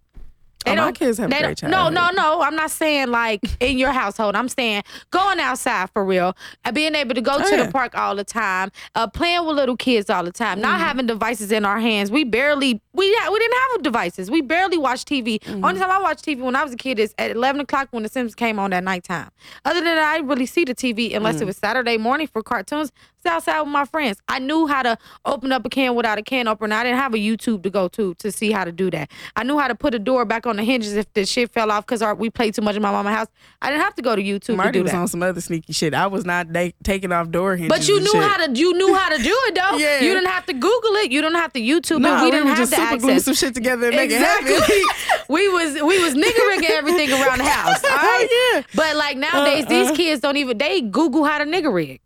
[0.66, 2.42] Oh, my kids have a great No, no, no.
[2.42, 4.36] I'm not saying like in your household.
[4.36, 7.58] I'm saying going outside for real, and being able to go Oh, to yeah.
[7.58, 7.66] Mm-hmm.
[7.68, 11.06] the park all the time, uh, playing with little kids all the time, not having
[11.08, 12.12] devices in our hands.
[12.12, 14.30] We barely we ha- we didn't have devices.
[14.30, 15.40] We barely watched TV.
[15.40, 15.66] Mm-hmm.
[15.66, 18.04] Only time I watched TV when I was a kid is at 11 o'clock when
[18.04, 19.30] The Simpsons came on at nighttime.
[19.66, 21.42] Other than that, I didn't really see the TV unless Mm.
[21.42, 22.92] it was Saturday morning for cartoons.
[23.26, 24.18] Outside with my friends.
[24.28, 26.76] I knew how to open up a can without a can opener.
[26.76, 29.10] I didn't have a YouTube to go to to see how to do that.
[29.38, 31.72] I knew how to put a door back on the hinges if the shit fell
[31.72, 33.28] off because we played too much in my mama's house.
[33.62, 34.98] I didn't have to go to YouTube to Marty do was that.
[35.00, 35.94] on some other sneaky shit.
[35.94, 37.70] I was not da- taking off door hinges.
[37.70, 38.24] But you knew shit.
[38.24, 39.78] how to you knew how to do it though.
[39.84, 40.02] Yeah.
[40.02, 41.12] You didn't have to Google it.
[41.12, 42.20] You didn't have to YouTube Nah, it.
[42.20, 44.54] We we didn't have just the super glue some shit together and make it exactly.
[44.56, 45.26] happen.
[45.30, 47.84] we was we was nigga rigging everything around the house.
[47.84, 48.28] All right.
[48.32, 48.62] Oh, yeah.
[48.76, 49.96] But like nowadays, these Uh-uh.
[49.96, 52.00] kids don't even they Google how to nigga rig.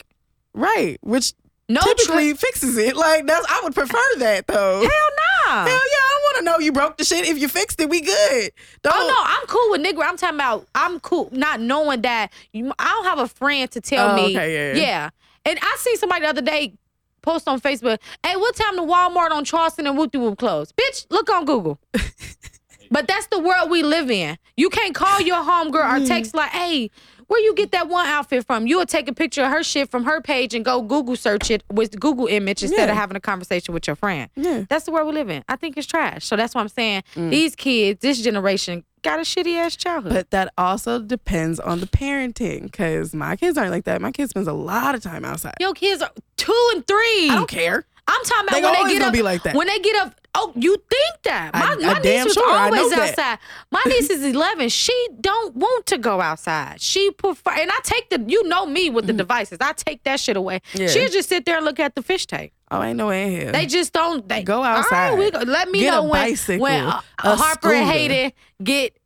[0.54, 1.34] Right, which
[1.70, 2.40] No typically trick.
[2.40, 2.96] fixes it.
[2.96, 4.80] Like that's I would prefer that though.
[4.80, 5.66] Hell nah.
[5.66, 7.28] Hell yeah, want to know you broke the shit.
[7.28, 8.52] If you fixed it, we good.
[8.52, 10.08] Oh, don't, Oh no, I'm cool with nigga.
[10.08, 13.82] I'm talking about I'm cool not knowing that you, I don't have a friend to
[13.82, 14.36] tell Oh, me.
[14.36, 15.10] okay, yeah, yeah.
[15.46, 16.74] And I seen somebody the other day
[17.22, 20.72] post on Facebook, hey, what time the Walmart on Charleston and Whoop Whoop close?
[20.72, 21.80] Bitch, look on Google.
[22.92, 24.38] but that's the world we live in.
[24.56, 26.08] You can't call your homegirl or mm.
[26.08, 26.90] text like, hey,
[27.28, 28.68] where you get that one outfit from?
[28.68, 31.52] You would take a picture of her shit from her page and go Google search
[31.52, 34.30] it with Google image instead of having a conversation with your friend.
[34.36, 34.64] Yeah.
[34.70, 35.44] That's the world we live in.
[35.50, 36.26] I think it's trash.
[36.26, 37.30] So that's why I'm saying Mm.
[37.30, 40.14] these kids, this generation, got a shitty ass childhood.
[40.14, 44.02] But that also depends on the parenting, because my kids aren't like that.
[44.02, 45.54] My kid spends a lot of time outside.
[45.60, 47.30] Your kids are two and three.
[47.30, 47.86] I don't care.
[48.10, 49.14] I'm talking about They when they get up.
[49.14, 49.54] be like that.
[49.54, 51.54] When they get up, oh, you think that?
[51.54, 53.10] My, I- my I niece was sure, always that.
[53.10, 53.40] outside.
[53.72, 54.70] My niece is 11.
[54.70, 56.80] She don't want to go outside.
[56.82, 58.24] She prefer, and I take the.
[58.28, 59.58] You know me with the devices.
[59.62, 60.60] I take that shit away.
[60.74, 60.82] Mm-hmm.
[60.82, 60.88] Yeah.
[60.90, 62.52] She'll just sit there and look at the fish tank.
[62.70, 63.52] Oh, ain't no way in hell.
[63.54, 64.28] They just don't.
[64.28, 65.18] They Go All right, outside.
[65.18, 67.92] we go, let me Get know when bicycle, when uh, a Harper and scooter.
[67.92, 68.32] Hayden
[68.64, 68.98] get.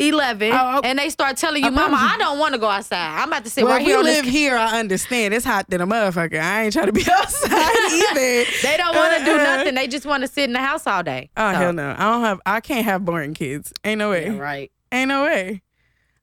[0.00, 0.80] 11 Oh, oh.
[0.84, 3.20] and they start telling you, Mama, promise I don't want to go outside.
[3.20, 5.34] I'm about to sit well, right if here we on this live here, I understand.
[5.34, 6.40] It's hot than a motherfucker.
[6.40, 7.50] I ain't trying to be outside
[7.90, 8.44] either.
[8.62, 9.42] They don't want to do Uh-uh.
[9.56, 9.74] nothing.
[9.74, 11.30] They just want to sit in the house all day.
[11.36, 11.94] Oh So- hell no!
[11.98, 12.40] I don't have.
[12.46, 13.72] I can't have boring kids.
[13.84, 14.26] Ain't no way.
[14.26, 14.70] Yeah, right.
[14.92, 15.62] Ain't no way.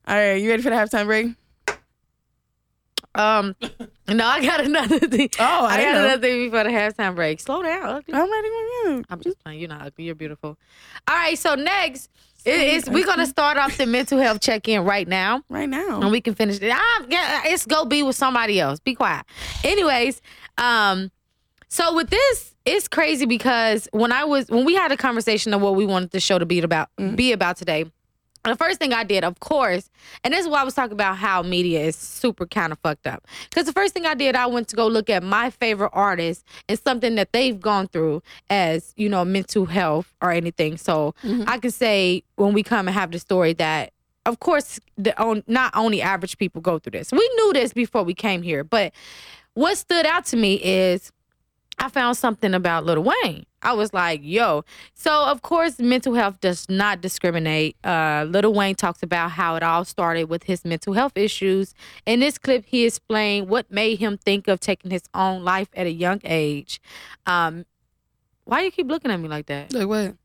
[0.07, 1.27] All right, you ready for the halftime break?
[3.15, 3.55] Um,
[4.09, 5.29] no, I got another thing.
[5.39, 6.03] Oh, I I, got know.
[6.05, 7.39] another thing before the halftime break.
[7.39, 7.83] Slow down.
[7.85, 8.13] ugly.
[8.13, 9.03] I'm ready when you.
[9.09, 9.59] I'm just playing.
[9.61, 10.05] You're not ugly.
[10.05, 10.57] You're beautiful.
[11.07, 11.37] All right.
[11.39, 12.09] So next,
[12.45, 15.41] it is we're gonna start off the mental health check in right now.
[15.49, 16.01] Right now.
[16.01, 16.71] and we can finish it.
[16.73, 18.79] Ah, yeah, it's go be with somebody else.
[18.79, 19.25] Be quiet.
[19.63, 20.21] Anyways,
[20.57, 21.11] um,
[21.67, 25.61] so with this, it's crazy because when I was when we had a conversation of
[25.61, 27.85] what we wanted the show to be about be about today.
[28.45, 29.89] The first thing I did, of course,
[30.23, 33.07] and this is why I was talking about how media is super kind of fucked
[33.07, 33.25] up.
[33.49, 36.43] Because the first thing I did, I went to go look at my favorite artists
[36.69, 40.77] and something that they've gone through as, you know, mental health or anything.
[40.77, 41.43] So mm-hmm.
[41.47, 43.91] I can say when we come and have the story that
[44.25, 47.11] of course, the on, not only average people go through this.
[47.11, 48.91] We knew this before we came here, but
[49.53, 51.11] what stood out to me is
[51.77, 53.45] I found something about Lil Wayne.
[53.61, 54.63] I was like, yo.
[54.93, 57.75] So of course, mental health does not discriminate.
[57.83, 61.73] Uh, Lil Wayne talks about how it all started with his mental health issues.
[62.05, 65.87] In this clip, he explained what made him think of taking his own life at
[65.87, 66.79] a young age.
[67.25, 67.65] Um,
[68.45, 69.73] why you keep looking at me like that?
[69.73, 70.15] Like what?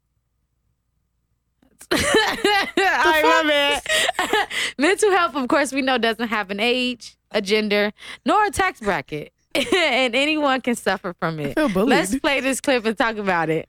[1.92, 4.48] All right, my bad.
[4.78, 7.92] Mental health, of course, we know doesn't have an age, a gender,
[8.24, 11.54] nor a tax bracket, and anyone can suffer from it.
[11.54, 11.90] feel bullied.
[11.90, 13.68] Let's play this clip and talk about it.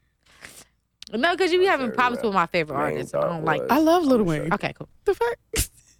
[1.13, 3.13] No, because you be having problems with my favorite Main artists.
[3.13, 3.61] I don't like.
[3.69, 4.53] I love Lil I'ma Wayne.
[4.53, 4.87] Okay, cool.
[5.05, 5.37] The fuck?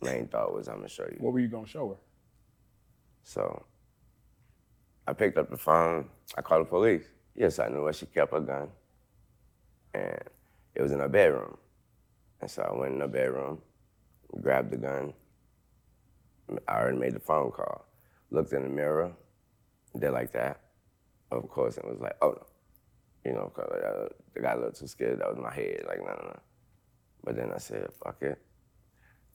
[0.01, 1.17] Main thought was I'm gonna show you.
[1.19, 1.95] What were you gonna show her?
[3.23, 3.65] So
[5.07, 6.09] I picked up the phone.
[6.37, 7.05] I called the police.
[7.35, 8.69] Yes, I knew where she kept her gun,
[9.93, 10.19] and
[10.75, 11.57] it was in her bedroom.
[12.39, 13.59] And so I went in her bedroom,
[14.41, 15.13] grabbed the gun.
[16.67, 17.85] I already made the phone call.
[18.29, 19.11] Looked in the mirror,
[19.99, 20.61] did like that.
[21.31, 22.45] Of course, it was like, oh no.
[23.25, 25.19] You know, 'cause uh, I got a little too scared.
[25.19, 25.83] That was my head.
[25.87, 26.39] Like, no, no, no.
[27.23, 28.41] But then I said, fuck it.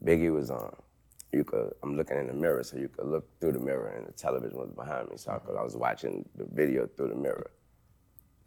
[0.05, 0.75] Biggie was on.
[1.33, 1.73] You could.
[1.83, 4.59] I'm looking in the mirror, so you could look through the mirror, and the television
[4.59, 5.17] was behind me.
[5.17, 7.51] So I, could, I was watching the video through the mirror.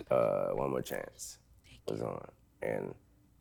[0.10, 1.38] Uh, One more chance
[1.88, 2.26] was on,
[2.62, 2.94] and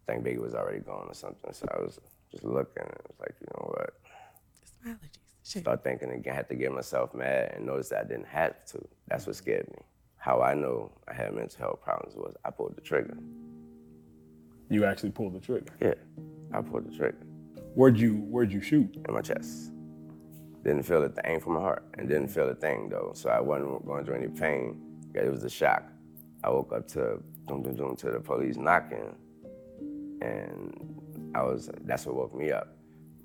[0.08, 1.52] I think Biggie was already gone or something.
[1.52, 1.98] So I was
[2.30, 3.94] just looking, and it was like, you know what?
[5.48, 6.32] Start thinking again.
[6.32, 8.86] I had to get myself mad, and notice that I didn't have to.
[9.06, 9.78] That's what scared me.
[10.18, 13.16] How I know I had mental health problems was I pulled the trigger.
[14.68, 15.72] You actually pulled the trigger.
[15.80, 15.94] Yeah,
[16.52, 17.16] I pulled the trigger.
[17.74, 18.94] Where'd you Where'd you shoot?
[19.06, 19.72] in my chest.
[20.64, 23.12] Didn't feel a thing from my heart, and didn't feel a thing though.
[23.14, 24.80] So I wasn't going through any pain.
[25.14, 25.84] It was a shock.
[26.44, 29.14] I woke up to doom doom doom to the police knocking,
[30.20, 31.70] and I was.
[31.84, 32.77] That's what woke me up.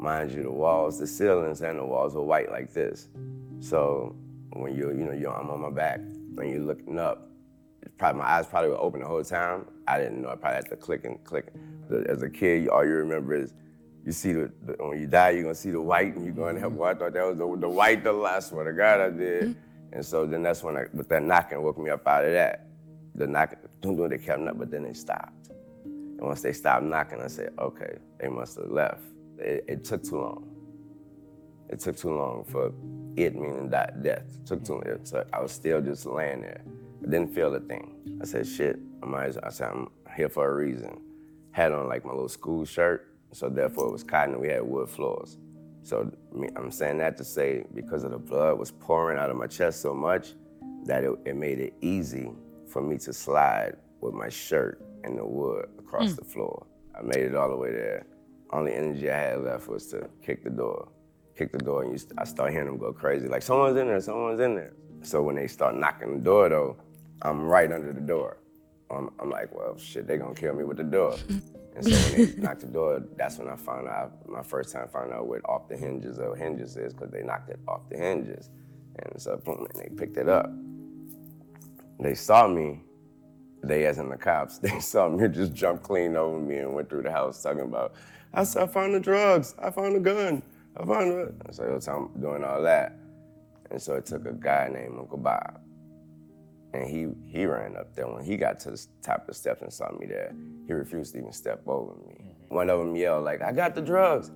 [0.04, 3.08] Mind you, the walls, the ceilings, and the walls were white like this.
[3.62, 4.14] So
[4.52, 6.02] when you you know you're I'm on my back,
[6.36, 7.30] when you're looking up,
[7.82, 9.64] it's probably my eyes probably were open the whole time.
[9.88, 10.28] I didn't know.
[10.28, 11.54] I probably had to click and click.
[11.90, 13.54] But As a kid, all you remember is
[14.06, 16.60] you see the, the when you die, you're gonna see the white, and you're gonna
[16.60, 16.72] have.
[16.72, 16.80] Mm-hmm.
[16.80, 18.04] Well, I thought that was the, the white.
[18.04, 19.44] The last one, the God I did.
[19.44, 19.94] Mm-hmm.
[19.94, 22.68] And so then that's when I, with that knocking woke me up out of that.
[23.16, 25.48] The knocking, doom doom, they kept knocking, but then they stopped.
[25.86, 29.13] And once they stopped knocking, I said, okay, they must have left.
[29.40, 30.48] It, it took too long.
[31.70, 32.72] It took too long for
[33.16, 34.24] it meaning that death.
[34.42, 34.84] It took too long.
[35.04, 36.62] So I was still just laying there.
[37.02, 37.96] I didn't feel a thing.
[38.22, 41.00] I said, shit, I might as I said, I'm here for a reason.
[41.52, 44.90] Had on like my little school shirt, so therefore it was cotton we had wood
[44.90, 45.38] floors.
[45.84, 46.12] So
[46.56, 49.82] I'm saying that to say because of the blood was pouring out of my chest
[49.82, 50.34] so much
[50.86, 52.32] that it, it made it easy
[52.68, 56.16] for me to slide with my shirt and the wood across Mm.
[56.18, 56.66] the floor.
[56.98, 58.06] I made it all the way there.
[58.54, 60.88] The only energy I had left was to kick the door.
[61.36, 63.88] Kick the door, and you st- I start hearing them go crazy, like someone's in
[63.88, 64.74] there, someone's in there.
[65.02, 66.78] So when they start knocking the door, though,
[67.24, 68.38] I'm right under the door.
[68.92, 71.16] I'm, I'm like, well, shit, they gonna kill me with the door.
[71.76, 74.88] And so when they knocked the door, that's when I found out, my first time
[74.90, 77.98] found out what off the hinges or hinges is, because they knocked it off the
[77.98, 78.52] hinges.
[79.00, 80.52] And so boom, and they picked it up.
[82.00, 82.84] They saw me,
[83.64, 86.92] they as in the cops, they saw me just jump clean over me and went
[86.92, 87.96] through the house talking about,
[88.34, 90.42] I, said, I found the drugs, I found the gun,
[90.78, 91.12] I found.
[91.46, 92.98] And so talking- doing all that.
[93.72, 95.60] And so it took a guy named Uncle Bob.
[96.74, 98.08] And he he ran up there.
[98.08, 100.34] When he got to the top of the steps and saw me there,
[100.66, 102.16] he refused to even step over me.
[102.20, 102.56] Mm-hmm.
[102.56, 104.30] One of them yelled like, "I got the drugs,"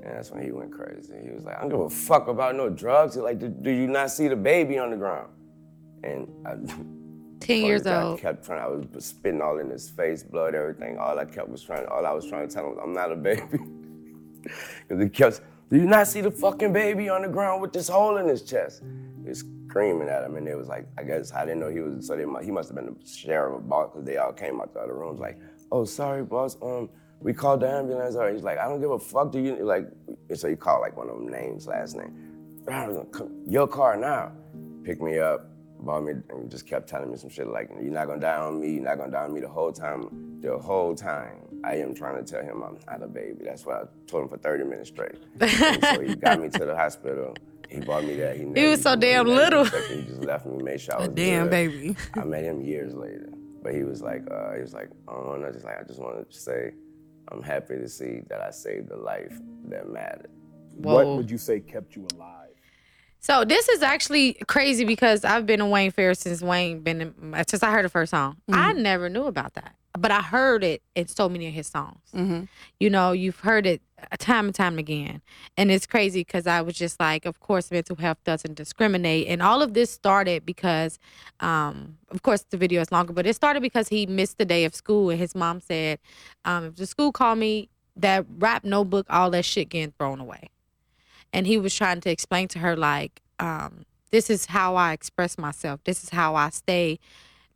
[0.00, 1.14] and that's when he went crazy.
[1.20, 3.72] He was like, "I don't give a fuck about no drugs." He's like, "Do, do
[3.72, 5.32] you not see the baby on the ground?"
[6.04, 6.54] And I,
[7.40, 8.20] Ten years I old.
[8.20, 8.60] kept trying.
[8.62, 10.98] I was spitting all in his face, blood, everything.
[10.98, 11.86] All I kept was trying.
[11.86, 13.58] All I was trying to tell him, "I'm not a baby."
[14.88, 17.88] Because he kept, do you not see the fucking baby on the ground with this
[17.88, 18.82] hole in his chest?
[19.22, 21.80] He was screaming at him, and it was like, I guess I didn't know he
[21.80, 22.06] was.
[22.06, 24.60] So they, he must have been the sheriff of a boss because they all came
[24.60, 25.38] out the other rooms like,
[25.72, 26.56] oh, sorry, boss.
[26.62, 28.16] Um, we called the ambulance.
[28.16, 29.32] Or he's like, I don't give a fuck.
[29.32, 29.86] Do you like?
[30.34, 32.28] So he called like one of them names, last name.
[33.46, 34.32] Your car now.
[34.84, 35.49] Pick me up,
[35.84, 38.60] bought me, and just kept telling me some shit like, you're not gonna die on
[38.60, 38.72] me.
[38.74, 40.40] You're not gonna die on me the whole time.
[40.40, 41.36] The whole time.
[41.64, 43.44] I am trying to tell him I'm not a baby.
[43.44, 45.16] That's why I told him for 30 minutes straight.
[45.40, 47.34] And so he got me to the hospital.
[47.68, 48.36] He bought me that.
[48.36, 49.64] He, He was so damn little.
[49.64, 51.50] He just left me, made sure I was damn good.
[51.50, 51.96] baby.
[52.14, 53.28] I met him years later,
[53.62, 56.00] but he was like, uh, he was like, oh, and I just like, I just
[56.00, 56.72] wanted to say,
[57.30, 59.38] I'm happy to see that I saved a life
[59.68, 60.30] that mattered.
[60.76, 62.39] What would you say kept you alive?
[63.20, 67.44] So this is actually crazy because I've been a Wayne fan since Wayne been in,
[67.46, 68.38] since I heard the first song.
[68.50, 72.00] I never knew about that, but I heard it in so many of his songs.
[72.14, 72.44] Mm-hmm.
[72.78, 73.82] You know, you've heard it
[74.18, 75.20] time and time again.
[75.58, 79.28] And it's crazy because I was just like, of course, mental health doesn't discriminate.
[79.28, 80.98] And all of this started because,
[81.40, 84.64] um, of course, the video is longer, but it started because he missed the day
[84.64, 85.10] of school.
[85.10, 85.98] And his mom said,
[86.46, 90.48] um, if the school called me, that rap notebook, all that shit getting thrown away.
[91.32, 95.38] And he was trying to explain to her, like, um, this is how I express
[95.38, 95.80] myself.
[95.84, 96.98] This is how I stay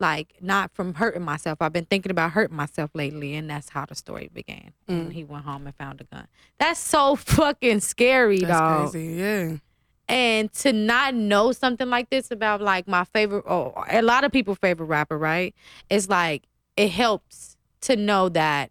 [0.00, 1.58] like not from hurting myself.
[1.60, 4.72] I've been thinking about hurting myself lately, and that's how the story began.
[4.88, 6.26] And he went home and found a gun.
[6.58, 8.90] That's so fucking scary, That's dog.
[8.90, 9.14] crazy.
[9.14, 9.56] Yeah.
[10.06, 14.32] And to not know something like this about like my favorite, or a lot of
[14.32, 15.54] people' favorite rapper, right?
[15.88, 16.44] It's like
[16.76, 18.70] it helps to know that.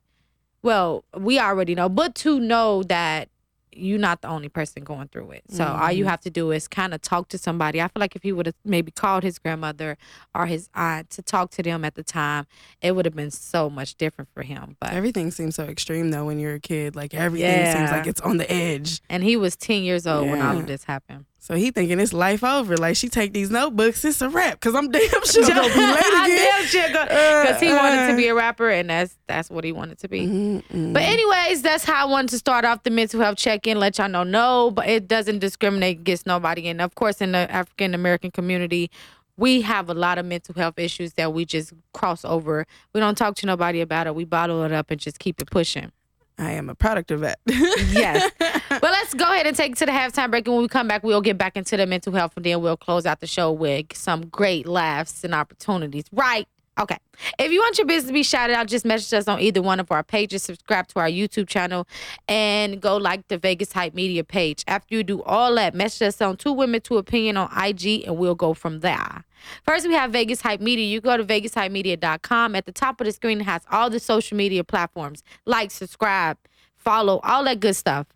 [0.61, 3.29] Well, we already know, but to know that
[3.75, 5.43] you're not the only person going through it.
[5.49, 6.09] So all you Mhm.
[6.09, 7.81] have to do is kind of talk to somebody.
[7.81, 9.97] I feel like if he would have maybe called his grandmother
[10.35, 12.45] or his aunt to talk to them at the time,
[12.81, 14.77] it would have been so much different for him.
[14.79, 16.95] But Everything seems so extreme though when you're a kid.
[16.95, 19.01] Like everything seems like it's on the edge.
[19.09, 21.25] and he was 10 years old when all of this happened.
[21.43, 22.77] So he thinking it's life over.
[22.77, 24.61] Like she take these notebooks, it's a wrap.
[24.61, 26.37] Cause I'm damn sure gonna be late again.
[26.37, 29.99] damn sure because he wanted to be a rapper and that's that's what he wanted
[29.99, 30.21] to be.
[30.21, 33.77] Mm-hmm, But anyways, that's how I wanted to start off the mental health check-in.
[33.77, 36.69] Let y'all know, no, but it doesn't discriminate against nobody.
[36.69, 38.89] And of course, in the African American community,
[39.35, 42.65] we have a lot of mental health issues that we just cross over.
[42.93, 44.15] We don't talk to nobody about it.
[44.15, 45.91] We bottle it up and just keep it pushing.
[46.37, 47.39] I am a product of that.
[47.45, 48.31] yes.
[48.69, 50.47] But let's go ahead and take it to the halftime break.
[50.47, 52.75] And when we come back, we'll get back into the mental health and then we'll
[52.75, 56.05] close out the show with some great laughs and opportunities.
[56.11, 56.47] Right.
[56.79, 56.97] Okay.
[57.37, 59.79] If you want your business to be shouted out, just message us on either one
[59.79, 61.87] of our pages, subscribe to our YouTube channel,
[62.27, 64.63] and go like the Vegas Hype Media page.
[64.67, 68.17] After you do all that, message us on Two Women, Two Opinion on IG, and
[68.17, 69.23] we'll go from there.
[69.63, 70.85] First, we have Vegas Hype Media.
[70.85, 72.55] You go to VegasHypeMedia.com.
[72.55, 75.23] At the top of the screen, it has all the social media platforms.
[75.45, 76.37] Like, subscribe,
[76.77, 78.07] follow, all that good stuff.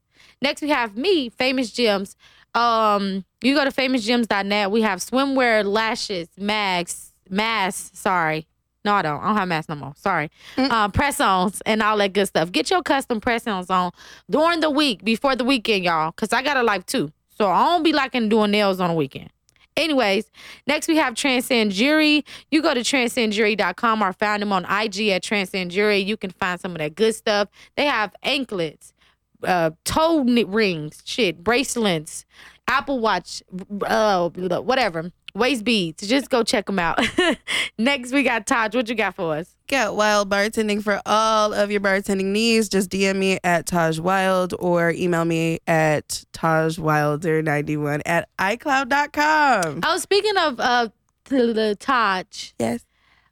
[0.41, 2.15] Next, we have me, Famous Gemz.
[2.53, 4.71] Um, you go to famousgemz.net.
[4.71, 7.97] We have swimwear, lashes, mags, masks.
[7.97, 8.47] Sorry.
[8.83, 9.21] No, I don't.
[9.21, 9.93] I don't have masks no more.
[9.97, 10.31] Sorry.
[10.57, 12.51] Um, press ons and all that good stuff.
[12.51, 13.91] Get your custom press ons on
[14.29, 16.11] during the week before the weekend, y'all.
[16.13, 17.11] Cause I got a life too.
[17.37, 19.29] So I don't be liking doing nails on the weekend.
[19.77, 20.31] Anyways,
[20.65, 22.25] next we have Transcend Jewelry.
[22.49, 25.99] You go to transcendjewelry.com or find them on IG at Transcend Jewelry.
[25.99, 27.47] You can find some of that good stuff.
[27.77, 28.93] They have anklets,
[29.43, 32.25] uh, toe rings, shit, bracelets,
[32.67, 33.43] Apple Watch,
[33.85, 36.05] uh, whatever, waist beads.
[36.07, 36.99] Just go check them out.
[37.77, 38.75] next we got Taj.
[38.75, 39.56] What you got for us?
[39.67, 42.69] Got Wild Bartending for all of your bartending needs.
[42.69, 49.81] Just DM me at Taj Wild or email me at TajWilder91 at iCloud.com.
[49.83, 50.87] Oh, speaking of uh,
[51.25, 52.53] the, the Taj.
[52.57, 52.85] Yes.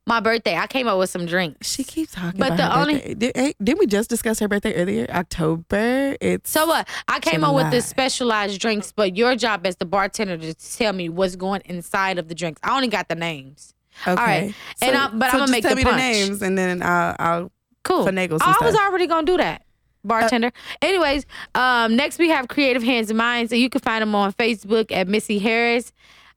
[0.05, 0.57] My birthday.
[0.57, 1.71] I came up with some drinks.
[1.73, 3.13] She keeps talking But about the her only birthday.
[3.13, 5.07] Did, eh, didn't we just discuss her birthday earlier?
[5.09, 6.17] October.
[6.19, 6.87] It's So what?
[7.07, 10.91] I came up with the specialized drinks, but your job as the bartender to tell
[10.91, 12.59] me what's going inside of the drinks.
[12.61, 13.73] I only got the names.
[14.01, 14.09] Okay.
[14.11, 14.53] All right.
[14.81, 15.95] and I, but so I'm gonna just make tell the me punch.
[15.95, 17.51] the names and then I'll, I'll
[17.83, 18.05] Cool.
[18.05, 18.87] finagle some I was stuff.
[18.87, 19.63] already gonna do that.
[20.03, 20.51] Bartender.
[20.81, 21.25] Anyways,
[21.55, 23.51] um, next we have Creative Hands and Minds.
[23.51, 25.91] and you can find them on Facebook at Missy Harris.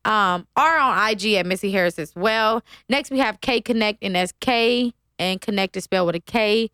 [0.04, 2.62] Um, or on IG at Missy Harris as well.
[2.88, 6.70] Next we have K Connect and that's K and Connect is spelled with a K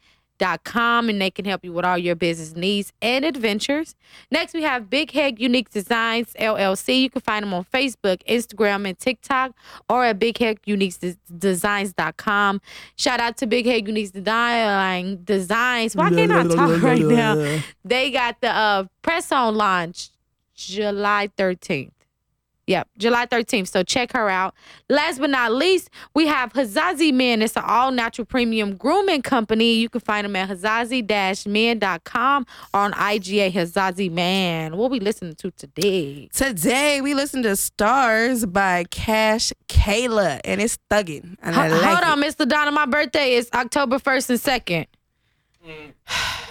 [0.64, 3.96] com and they can help you with all your business needs and adventures.
[4.30, 7.00] Next we have Big Head Unique Designs LLC.
[7.02, 9.52] You can find them on Facebook, Instagram, and TikTok
[9.88, 12.60] or at bigheaduniquedesigns.com.
[12.96, 15.96] Shout out to Big Head Unique Design Designs.
[15.96, 17.60] Why can't I talk right now?
[17.84, 20.10] They got the uh, press on launch
[20.54, 21.90] July 13th.
[22.66, 23.68] Yep, July 13th.
[23.68, 24.54] So check her out.
[24.88, 27.42] Last but not least, we have Hazazi Men.
[27.42, 29.74] It's an all natural premium grooming company.
[29.74, 34.76] You can find them at hazazi-men.com or on IGA Hazazi Man.
[34.76, 36.28] What we listening to today?
[36.32, 41.36] Today we listen to Stars by Cash Kayla and it's thugging.
[41.42, 42.04] And I Ho- like Hold it.
[42.04, 42.48] on, Mr.
[42.48, 42.70] Donna.
[42.70, 44.86] My birthday is October 1st and
[45.66, 45.92] 2nd.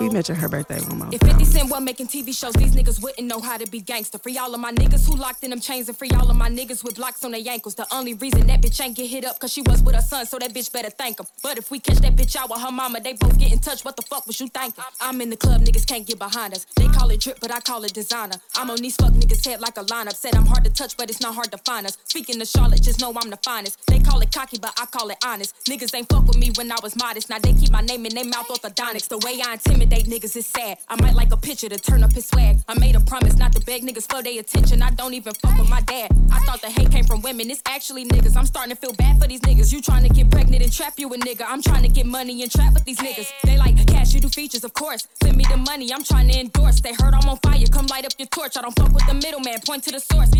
[0.00, 1.08] We mentioned her birthday one more.
[1.12, 4.18] If 50 Cent wasn't making TV shows, these niggas wouldn't know how to be gangster.
[4.18, 6.48] Free all of my niggas who locked in them chains and free all of my
[6.48, 7.74] niggas with blocks on their ankles.
[7.74, 10.26] The only reason that bitch ain't get hit up cause she was with her son,
[10.26, 11.26] so that bitch better thank him.
[11.42, 13.84] But if we catch that bitch out with her mama, they both get in touch.
[13.84, 14.82] What the fuck was you thinking?
[15.00, 16.66] I'm in the club, niggas can't get behind us.
[16.76, 18.36] They call it drip, but I call it designer.
[18.54, 20.14] I'm on these fuck niggas' head like a lineup.
[20.14, 21.98] Said I'm hard to touch, but it's not hard to find us.
[22.04, 23.86] Speaking to Charlotte, just know I'm the finest.
[23.86, 25.54] They call it cocky, but I call it honest.
[25.66, 27.30] Niggas ain't fuck with me when I was modest.
[27.30, 29.08] Now they keep my name in their mouth orthodontics.
[29.08, 30.78] The way I intend intimidate niggas, it's sad.
[30.88, 32.58] I might like a picture to turn up his swag.
[32.68, 34.82] I made a promise not to beg niggas for their attention.
[34.82, 36.10] I don't even fuck with my dad.
[36.30, 38.36] I thought the hate came from women, it's actually niggas.
[38.36, 39.72] I'm starting to feel bad for these niggas.
[39.72, 41.44] You trying to get pregnant and trap you a nigga.
[41.46, 43.28] I'm trying to get money and trap with these niggas.
[43.44, 45.08] They like cash, you do features, of course.
[45.22, 46.80] Send me the money, I'm trying to endorse.
[46.80, 48.56] They heard I'm on fire, come light up your torch.
[48.56, 50.30] I don't fuck with the middleman, point to the source.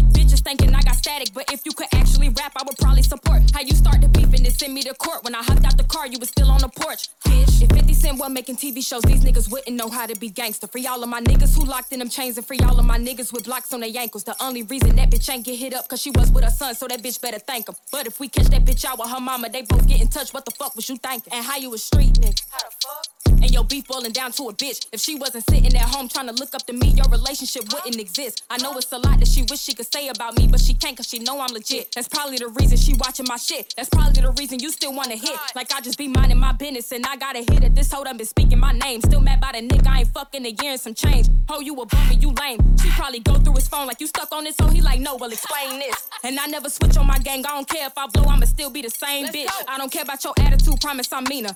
[0.45, 3.43] Thinking I got static, but if you could actually rap, I would probably support.
[3.55, 5.25] How you start the beef and then send me to court.
[5.25, 7.09] When I hopped out the car, you was still on the porch.
[7.25, 10.29] Bitch, if 50 Cent wasn't making TV shows, these niggas wouldn't know how to be
[10.29, 10.67] gangster.
[10.67, 12.99] Free all of my niggas who locked in them chains and free all of my
[12.99, 14.25] niggas with blocks on their ankles.
[14.25, 16.75] The only reason that bitch ain't get hit up, cause she was with her son,
[16.75, 17.75] so that bitch better thank him.
[17.91, 20.35] But if we catch that bitch out with her mama, they both get in touch.
[20.35, 21.33] What the fuck was you thinking?
[21.33, 22.43] And how you a street nigga?
[22.51, 23.14] How the fuck?
[23.27, 24.87] And your beef boiling down to a bitch.
[24.93, 28.01] If she wasn't sitting at home trying to look up to me, your relationship wouldn't
[28.01, 28.43] exist.
[28.51, 30.75] I know it's a lot that she wish she could say about me, but she
[30.75, 31.93] can't cause she know I'm legit.
[31.95, 33.75] That's probably the reason she watching my shit.
[33.77, 35.37] That's probably the reason you still wanna hit.
[35.55, 38.05] Like I just be minding my business and I got a hit at this hoe
[38.05, 39.01] done been speaking my name.
[39.03, 41.29] Still mad by the nigga, I ain't fucking a year and some change.
[41.49, 42.59] Oh, you a bum and you lame.
[42.79, 45.17] She probably go through his phone like you stuck on this, so he like, no,
[45.17, 46.09] well explain this.
[46.23, 48.71] And I never switch on my gang, I don't care if I blow, I'ma still
[48.71, 49.51] be the same bitch.
[49.69, 51.51] I don't care about your attitude, promise I'm meaner.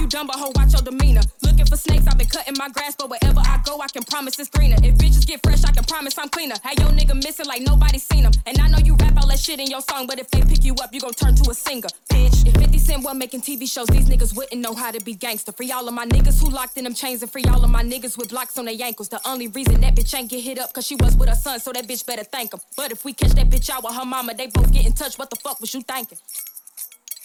[0.00, 1.20] You dumb, but hoe, watch your demeanor.
[1.42, 4.38] Looking for snakes, I've been cutting my grass, but wherever I go, I can promise
[4.38, 4.76] it's greener.
[4.82, 6.54] If bitches get fresh, I can promise I'm cleaner.
[6.64, 8.32] Had your nigga missing like nobody seen him.
[8.46, 10.64] And I know you rap all that shit in your song, but if they pick
[10.64, 12.46] you up, you gon' turn to a singer, bitch.
[12.46, 15.52] If 50 Cent wasn't making TV shows, these niggas wouldn't know how to be gangster.
[15.52, 17.82] Free all of my niggas who locked in them chains and free all of my
[17.82, 19.10] niggas with blocks on their ankles.
[19.10, 21.60] The only reason that bitch ain't get hit up, cause she was with her son,
[21.60, 22.60] so that bitch better thank him.
[22.74, 25.18] But if we catch that bitch out with her mama, they both get in touch.
[25.18, 26.16] What the fuck was you thinking?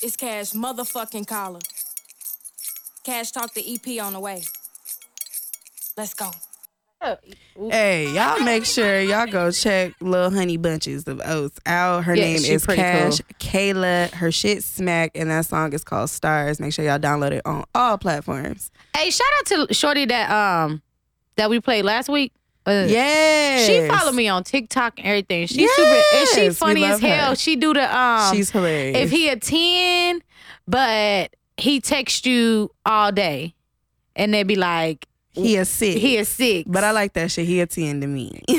[0.01, 1.61] It's Cash motherfucking Kayla.
[3.05, 4.41] Cash talk the EP on the way.
[5.95, 6.31] Let's go.
[7.69, 12.03] Hey, y'all make sure y'all go check Lil Honey Bunches of Oats out.
[12.05, 13.27] Her Yeah, name is Cash cool.
[13.39, 14.09] Kayla.
[14.11, 16.59] Her shit smack, and that song is called Stars.
[16.59, 18.71] Make sure y'all download it on all platforms.
[18.97, 20.81] Hey, shout out to Shorty that um
[21.35, 22.33] that we played last week.
[22.65, 23.67] Uh, Yes.
[23.67, 25.45] She followed me on TikTok and everything.
[25.45, 27.29] She's super and she Yes, we funny as hell.
[27.29, 27.35] her.
[27.35, 28.97] She do the um She's hilarious.
[28.97, 30.21] If he a 10,
[30.67, 33.53] but he text you all day
[34.15, 35.97] and they be like He is sick.
[35.97, 36.65] He is sick.
[36.67, 37.45] But I like that shit.
[37.45, 38.41] He a 10 to me.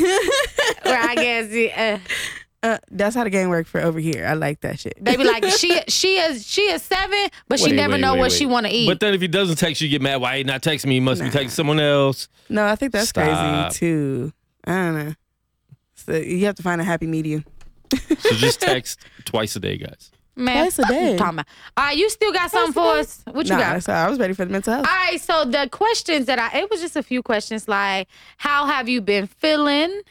[0.85, 1.99] Well, I guess uh,
[2.63, 4.27] Uh, that's how the game work for over here.
[4.27, 4.95] I like that shit.
[5.01, 8.19] they be like she she is she is seven, but she never wait, know wait,
[8.21, 8.39] what wait.
[8.39, 8.87] she want to eat.
[8.89, 10.21] But then if he doesn't text you, you get mad.
[10.21, 10.95] Why he not texting me?
[10.95, 12.29] He must be texting someone else.
[12.49, 13.71] No, I think that's Stop.
[13.71, 14.33] crazy too.
[14.65, 15.15] I don't know.
[15.95, 17.45] So you have to find a happy medium.
[18.19, 20.11] So just text twice a day, guys.
[20.37, 21.17] Man, Twice a fuck you day.
[21.17, 21.47] talking about.
[21.77, 23.23] All right, you still got something for us?
[23.31, 23.83] What you nah, got?
[23.83, 24.87] so I was ready for the mental health.
[24.87, 28.67] All right, so the questions that I it was just a few questions like how
[28.67, 30.03] have you been feeling?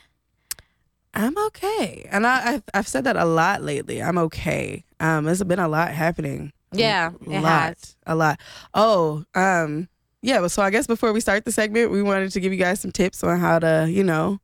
[1.13, 4.01] I'm okay, and I, I've, I've said that a lot lately.
[4.01, 4.83] I'm okay.
[4.99, 6.51] Um, there's been a lot happening.
[6.73, 7.95] Yeah, a lot, has.
[8.05, 8.39] a lot.
[8.73, 9.87] Oh, um,
[10.21, 10.45] yeah.
[10.47, 12.91] So I guess before we start the segment, we wanted to give you guys some
[12.91, 14.39] tips on how to, you know,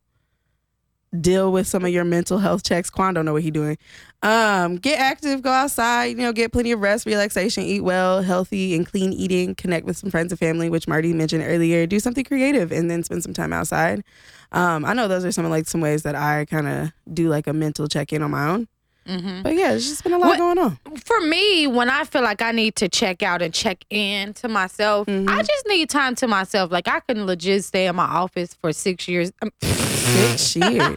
[1.20, 2.90] deal with some of your mental health checks.
[2.90, 3.76] Quan don't know what he doing.
[4.22, 8.74] Um, get active, go outside, you know, get plenty of rest, relaxation, eat well, healthy
[8.76, 11.86] and clean eating, connect with some friends and family, which Marty mentioned earlier.
[11.86, 14.04] Do something creative and then spend some time outside.
[14.52, 17.46] Um, I know those are some like some ways that I kind of do like
[17.46, 18.68] a mental check in on my own.
[19.08, 19.42] Mm-hmm.
[19.42, 20.78] But yeah, it's just been a lot What- going on.
[21.04, 24.48] For me, when I feel like I need to check out and check in to
[24.48, 25.28] myself, Mm-hmm.
[25.28, 26.70] I just need time to myself.
[26.70, 29.32] Like I can legit stay in my office for six years.
[29.42, 30.96] um, Six years,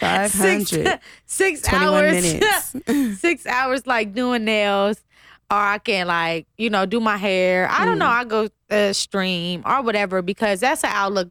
[0.00, 0.86] five hundred.
[1.26, 2.12] Six, six hours.
[2.22, 3.20] minutes.
[3.20, 5.02] six hours like doing nails.
[5.50, 7.68] Or I can like, you know, do my hair.
[7.70, 8.06] I don't know.
[8.06, 8.20] Mm.
[8.20, 11.30] I go uh, stream or whatever because that's an outlook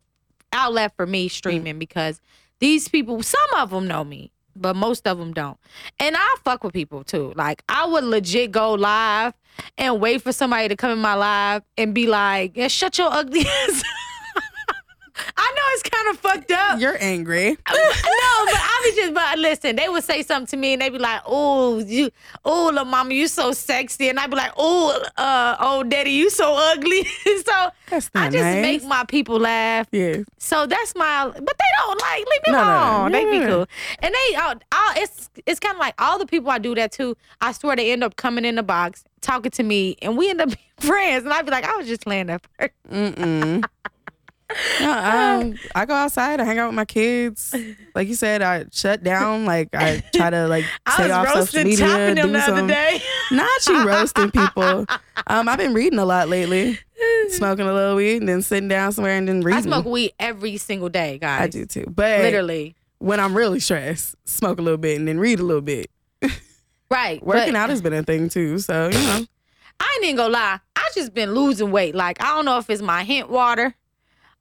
[0.53, 1.31] outlet for me Mm.
[1.31, 2.19] streaming because
[2.59, 5.57] these people, some of them know me, but most of them don't.
[5.99, 7.33] And I fuck with people too.
[7.35, 9.33] Like I would legit go live
[9.77, 13.11] and wait for somebody to come in my live and be like, yeah, shut your
[13.11, 13.83] ugly ass.
[15.37, 16.79] I know it's kind of fucked up.
[16.79, 17.49] You're angry.
[17.73, 17.91] no,
[18.83, 21.79] I just, but listen, they would say something to me and they'd be like, oh,
[21.79, 22.09] you,
[22.45, 24.09] oh, little mama, you so sexy.
[24.09, 27.03] And I'd be like, oh, uh, oh, daddy, you so ugly.
[27.45, 28.61] so I just nice.
[28.61, 29.87] make my people laugh.
[29.91, 30.17] Yeah.
[30.37, 32.97] So that's my, but they don't like, leave me No, no, no.
[33.07, 33.11] alone.
[33.11, 33.55] They No, be no, no.
[33.57, 33.65] cool.
[33.99, 36.91] And they, uh, all, it's, it's kind of like all the people I do that
[36.93, 40.29] to, I swear they end up coming in the box, talking to me, and we
[40.29, 40.47] end up
[40.79, 41.23] being friends.
[41.25, 42.73] And I'd be like, I was just playing that part.
[44.79, 44.91] No,
[45.41, 46.39] um, I go outside.
[46.39, 47.55] I hang out with my kids.
[47.95, 49.45] Like you said, I shut down.
[49.45, 51.85] Like I try to like stay was off social roasting media.
[51.87, 53.01] Topping them do the other some, day.
[53.31, 54.85] Not you roasting people.
[55.27, 56.79] Um, I've been reading a lot lately.
[57.29, 59.59] Smoking a little weed and then sitting down somewhere and then reading.
[59.59, 61.41] I smoke weed every single day, guys.
[61.41, 61.85] I do too.
[61.87, 62.75] But Literally.
[62.99, 65.89] when I'm really stressed, smoke a little bit and then read a little bit.
[66.91, 67.25] Right.
[67.25, 68.59] Working but out has been a thing too.
[68.59, 69.25] So you know.
[69.79, 70.59] I ain't even gonna lie.
[70.75, 71.95] I just been losing weight.
[71.95, 73.73] Like I don't know if it's my hint water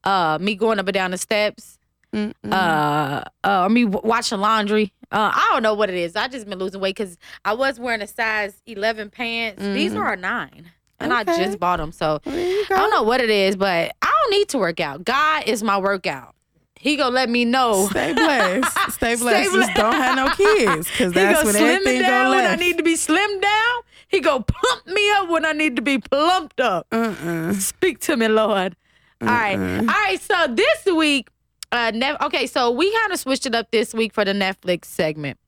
[0.05, 1.79] uh, me going up and down the steps,
[2.15, 4.93] uh, uh, or me w- watching laundry.
[5.13, 6.17] Uh, I don't know what it is.
[6.17, 9.63] I just been losing weight because I was wearing a size 11 pants.
[9.63, 10.01] These Mhm.
[10.01, 10.71] are a nine.
[11.03, 11.93] And I just bought them.
[11.93, 15.03] So I don't know what it is, but I don't need to work out.
[15.05, 16.35] God is my workout.
[16.79, 17.89] He gonna let me know.
[17.91, 18.79] Stay blessed.
[18.93, 19.53] Stay blessed.
[19.53, 22.83] Just don't have no kids, because that's gonna when everything down when I need to
[22.83, 23.83] be slimmed down.
[24.09, 26.87] He go plump me up when I need to be plumped up.
[26.93, 27.53] Uh-uh.
[27.55, 28.77] Speak to me, Lord.
[29.21, 30.19] All right, all right.
[30.21, 31.29] So this week,
[31.73, 34.87] uh, Nef- okay, so we kind of switched it up this week for the Netflix
[34.87, 35.39] segment.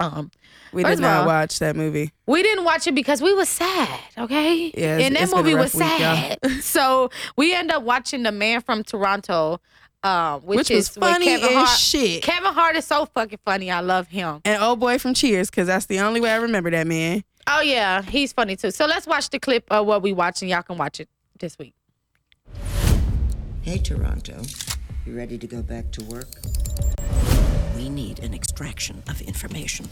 [0.00, 0.30] Um,
[0.72, 2.12] We did not all, watch that movie.
[2.26, 4.70] we didn't watch it because we were sad, okay?
[4.76, 6.38] Yeah, and that it's been a movie was week, sad.
[6.60, 9.60] so we end up watching The Man from Toronto,
[10.04, 11.78] uh, which, Which is funny Kevin as Hart.
[11.80, 12.22] shit.
[12.22, 13.72] Kevin Hart is so fucking funny.
[13.72, 14.40] I love him.
[14.44, 17.24] And old boy from Cheers, because that's the only way I remember that man.
[17.48, 18.70] Oh yeah, he's funny too.
[18.70, 20.48] So let's watch the clip of what we watching.
[20.50, 21.08] Y'all can watch it
[21.40, 21.74] this week.
[23.68, 24.40] Hey, Toronto.
[25.04, 26.28] You ready to go back to work?
[27.76, 29.86] We need an extraction of information.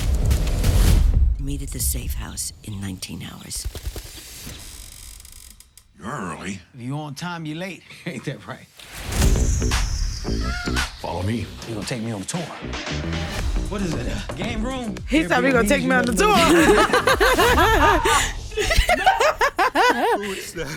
[1.39, 3.67] Meet at the safe house in 19 hours.
[5.99, 6.61] You're early.
[6.73, 7.83] If you on time, you're late.
[8.07, 8.67] Ain't that right?
[11.03, 11.45] Follow me.
[11.69, 12.41] You gonna take me on a tour?
[13.69, 14.11] What is it?
[14.31, 14.95] A game room?
[15.07, 16.35] He said he gonna take me on the tour.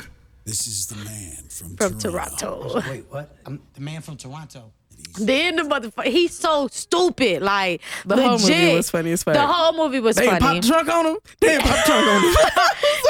[0.49, 2.81] This is the man from, From Toronto.
[2.89, 3.37] Wait, what?
[3.45, 4.73] I'm the man from Toronto.
[5.19, 7.41] Then the motherfucker, he's so stupid.
[7.41, 9.33] Like The whole movie was funny as fuck.
[9.33, 10.39] The whole movie was They funny.
[10.39, 11.17] pop trunk on him.
[11.39, 12.35] They pop trunk on him.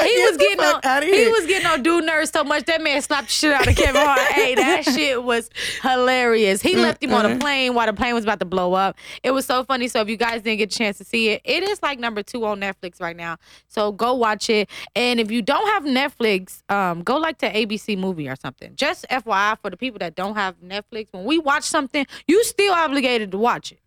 [0.02, 1.02] he was getting on.
[1.02, 3.76] He was getting on dude nerves so much that man slapped the shit out of
[3.76, 4.20] Kevin Hart.
[4.32, 5.50] hey, that shit was
[5.82, 6.62] hilarious.
[6.62, 8.96] He left him on a plane while the plane was about to blow up.
[9.22, 9.88] It was so funny.
[9.88, 12.22] So if you guys didn't get a chance to see it, it is like number
[12.22, 13.36] two on Netflix right now.
[13.68, 14.68] So go watch it.
[14.96, 18.74] And if you don't have Netflix, um, go like to ABC movie or something.
[18.74, 21.79] Just FYI for the people that don't have Netflix, when we watch something,
[22.26, 23.80] you still obligated to watch it.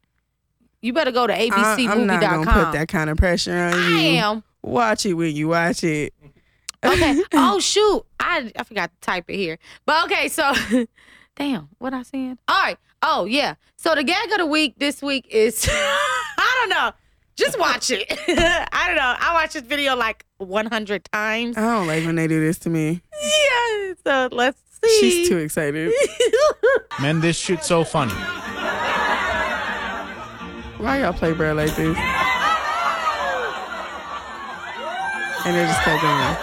[0.82, 1.50] You better go to I,
[1.90, 3.98] I'm not gonna put that kind of pressure on you.
[3.98, 4.44] I am.
[4.62, 6.14] Watch it when you watch it.
[6.84, 7.22] Okay.
[7.34, 9.58] oh shoot, I I forgot to type it here.
[9.86, 10.54] But okay, so
[11.36, 12.38] damn, what I saying?
[12.48, 12.78] All right.
[13.02, 13.56] Oh yeah.
[13.78, 16.92] So the gag of the week this week is I don't know.
[17.36, 18.06] Just watch it.
[18.10, 19.16] I don't know.
[19.20, 21.58] I watched this video like 100 times.
[21.58, 23.02] I don't like when they do this to me.
[23.24, 23.94] Yeah.
[24.06, 24.60] So let's
[24.90, 25.00] see.
[25.00, 25.92] She's too excited.
[27.02, 28.14] Man, this shit so funny.
[30.78, 31.98] Why y'all play bro like this?
[35.46, 36.38] And they just kept going.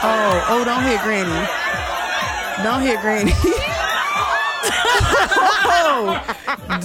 [0.00, 1.46] Oh, oh, don't hit Granny.
[2.62, 3.32] Don't hit Granny.
[5.70, 6.22] oh,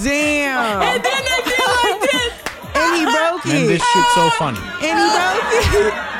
[0.03, 0.81] damn.
[0.81, 2.33] And then they did like this.
[2.75, 3.67] And he broke Man, it.
[3.67, 4.59] this shit's so funny.
[4.81, 6.12] And he broke it.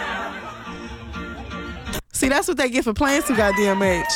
[2.24, 4.08] See, that's what they get for playing too goddamn much.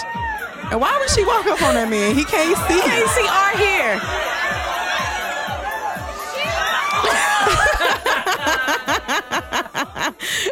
[0.72, 2.16] And why would she walk up on that man?
[2.16, 2.76] He can't see.
[2.76, 3.95] He can't see our hair.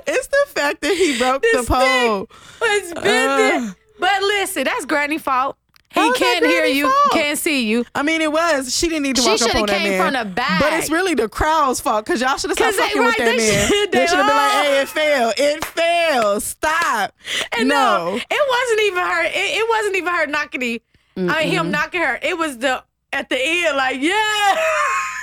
[0.06, 2.28] it's the fact that he broke the pole.
[2.62, 3.74] It's been uh.
[4.00, 5.56] But listen, that's Granny fault.
[5.96, 7.12] He can't hear you, fault?
[7.14, 7.86] can't see you.
[7.96, 8.76] I mean, it was.
[8.76, 10.14] She didn't need to She walk up on that came man.
[10.14, 10.62] from the back.
[10.62, 13.38] But it's really the crowd's fault because y'all should have stopped fucking with that they
[13.38, 13.68] man.
[13.68, 15.34] should- they they should have been like, "Hey, it failed.
[15.38, 16.44] It failed.
[16.44, 17.14] Stop."
[17.58, 17.76] And no,
[18.12, 18.16] no.
[18.18, 19.24] it wasn't even her.
[19.24, 20.82] It, it wasn't even her knocking the.
[21.18, 22.20] I mean, him knocking her.
[22.22, 22.84] It was the
[23.14, 24.58] at the end, like yeah.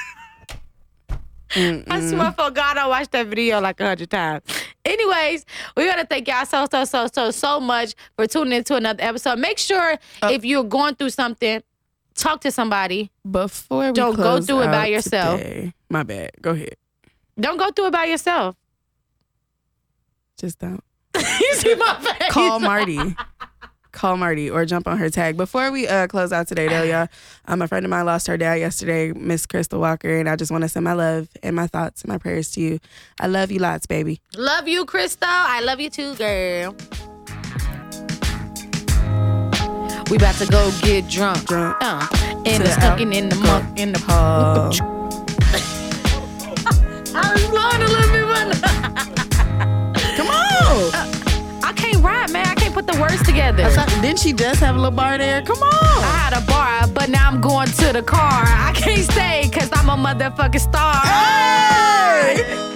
[1.54, 4.42] I swear for God, I watched that video like a hundred times.
[4.84, 5.44] Anyways,
[5.76, 9.38] we gotta thank y'all so so so so so much for tuning into another episode.
[9.38, 11.62] Make sure Uh, if you're going through something,
[12.14, 13.10] talk to somebody.
[13.30, 15.40] Before we Don't go through it by yourself.
[15.40, 16.30] today- My bad.
[16.40, 16.76] Go ahead.
[17.38, 18.56] Don't go through it by yourself.
[20.38, 20.82] Just don't.
[21.16, 22.30] you see my face?
[22.32, 22.98] Call Marty.
[23.92, 25.36] Call Marty or jump on her tag.
[25.36, 27.08] Before we uh, close out today, though, y'all,
[27.46, 30.50] um, a friend of mine lost her dad yesterday, Miss Crystal Walker, and I just
[30.50, 32.80] want to send my love and my thoughts and my prayers to you.
[33.20, 34.20] I love you lots, baby.
[34.36, 35.28] Love you, Crystal.
[35.28, 36.74] I love you too, girl.
[40.10, 41.46] We about to go get drunk.
[41.46, 41.76] Drunk.
[41.80, 42.06] Uh,
[42.44, 44.72] in To the the in the monk in the Paul.
[47.14, 48.26] I was blowing a little bit,
[48.62, 48.71] but
[52.82, 53.68] put the words together.
[54.00, 55.42] Didn't she just have a little bar there?
[55.42, 55.72] Come on.
[55.72, 58.44] I had a bar, but now I'm going to the car.
[58.46, 60.94] I can't stay because I'm a motherfucking star.
[60.96, 62.71] Hey!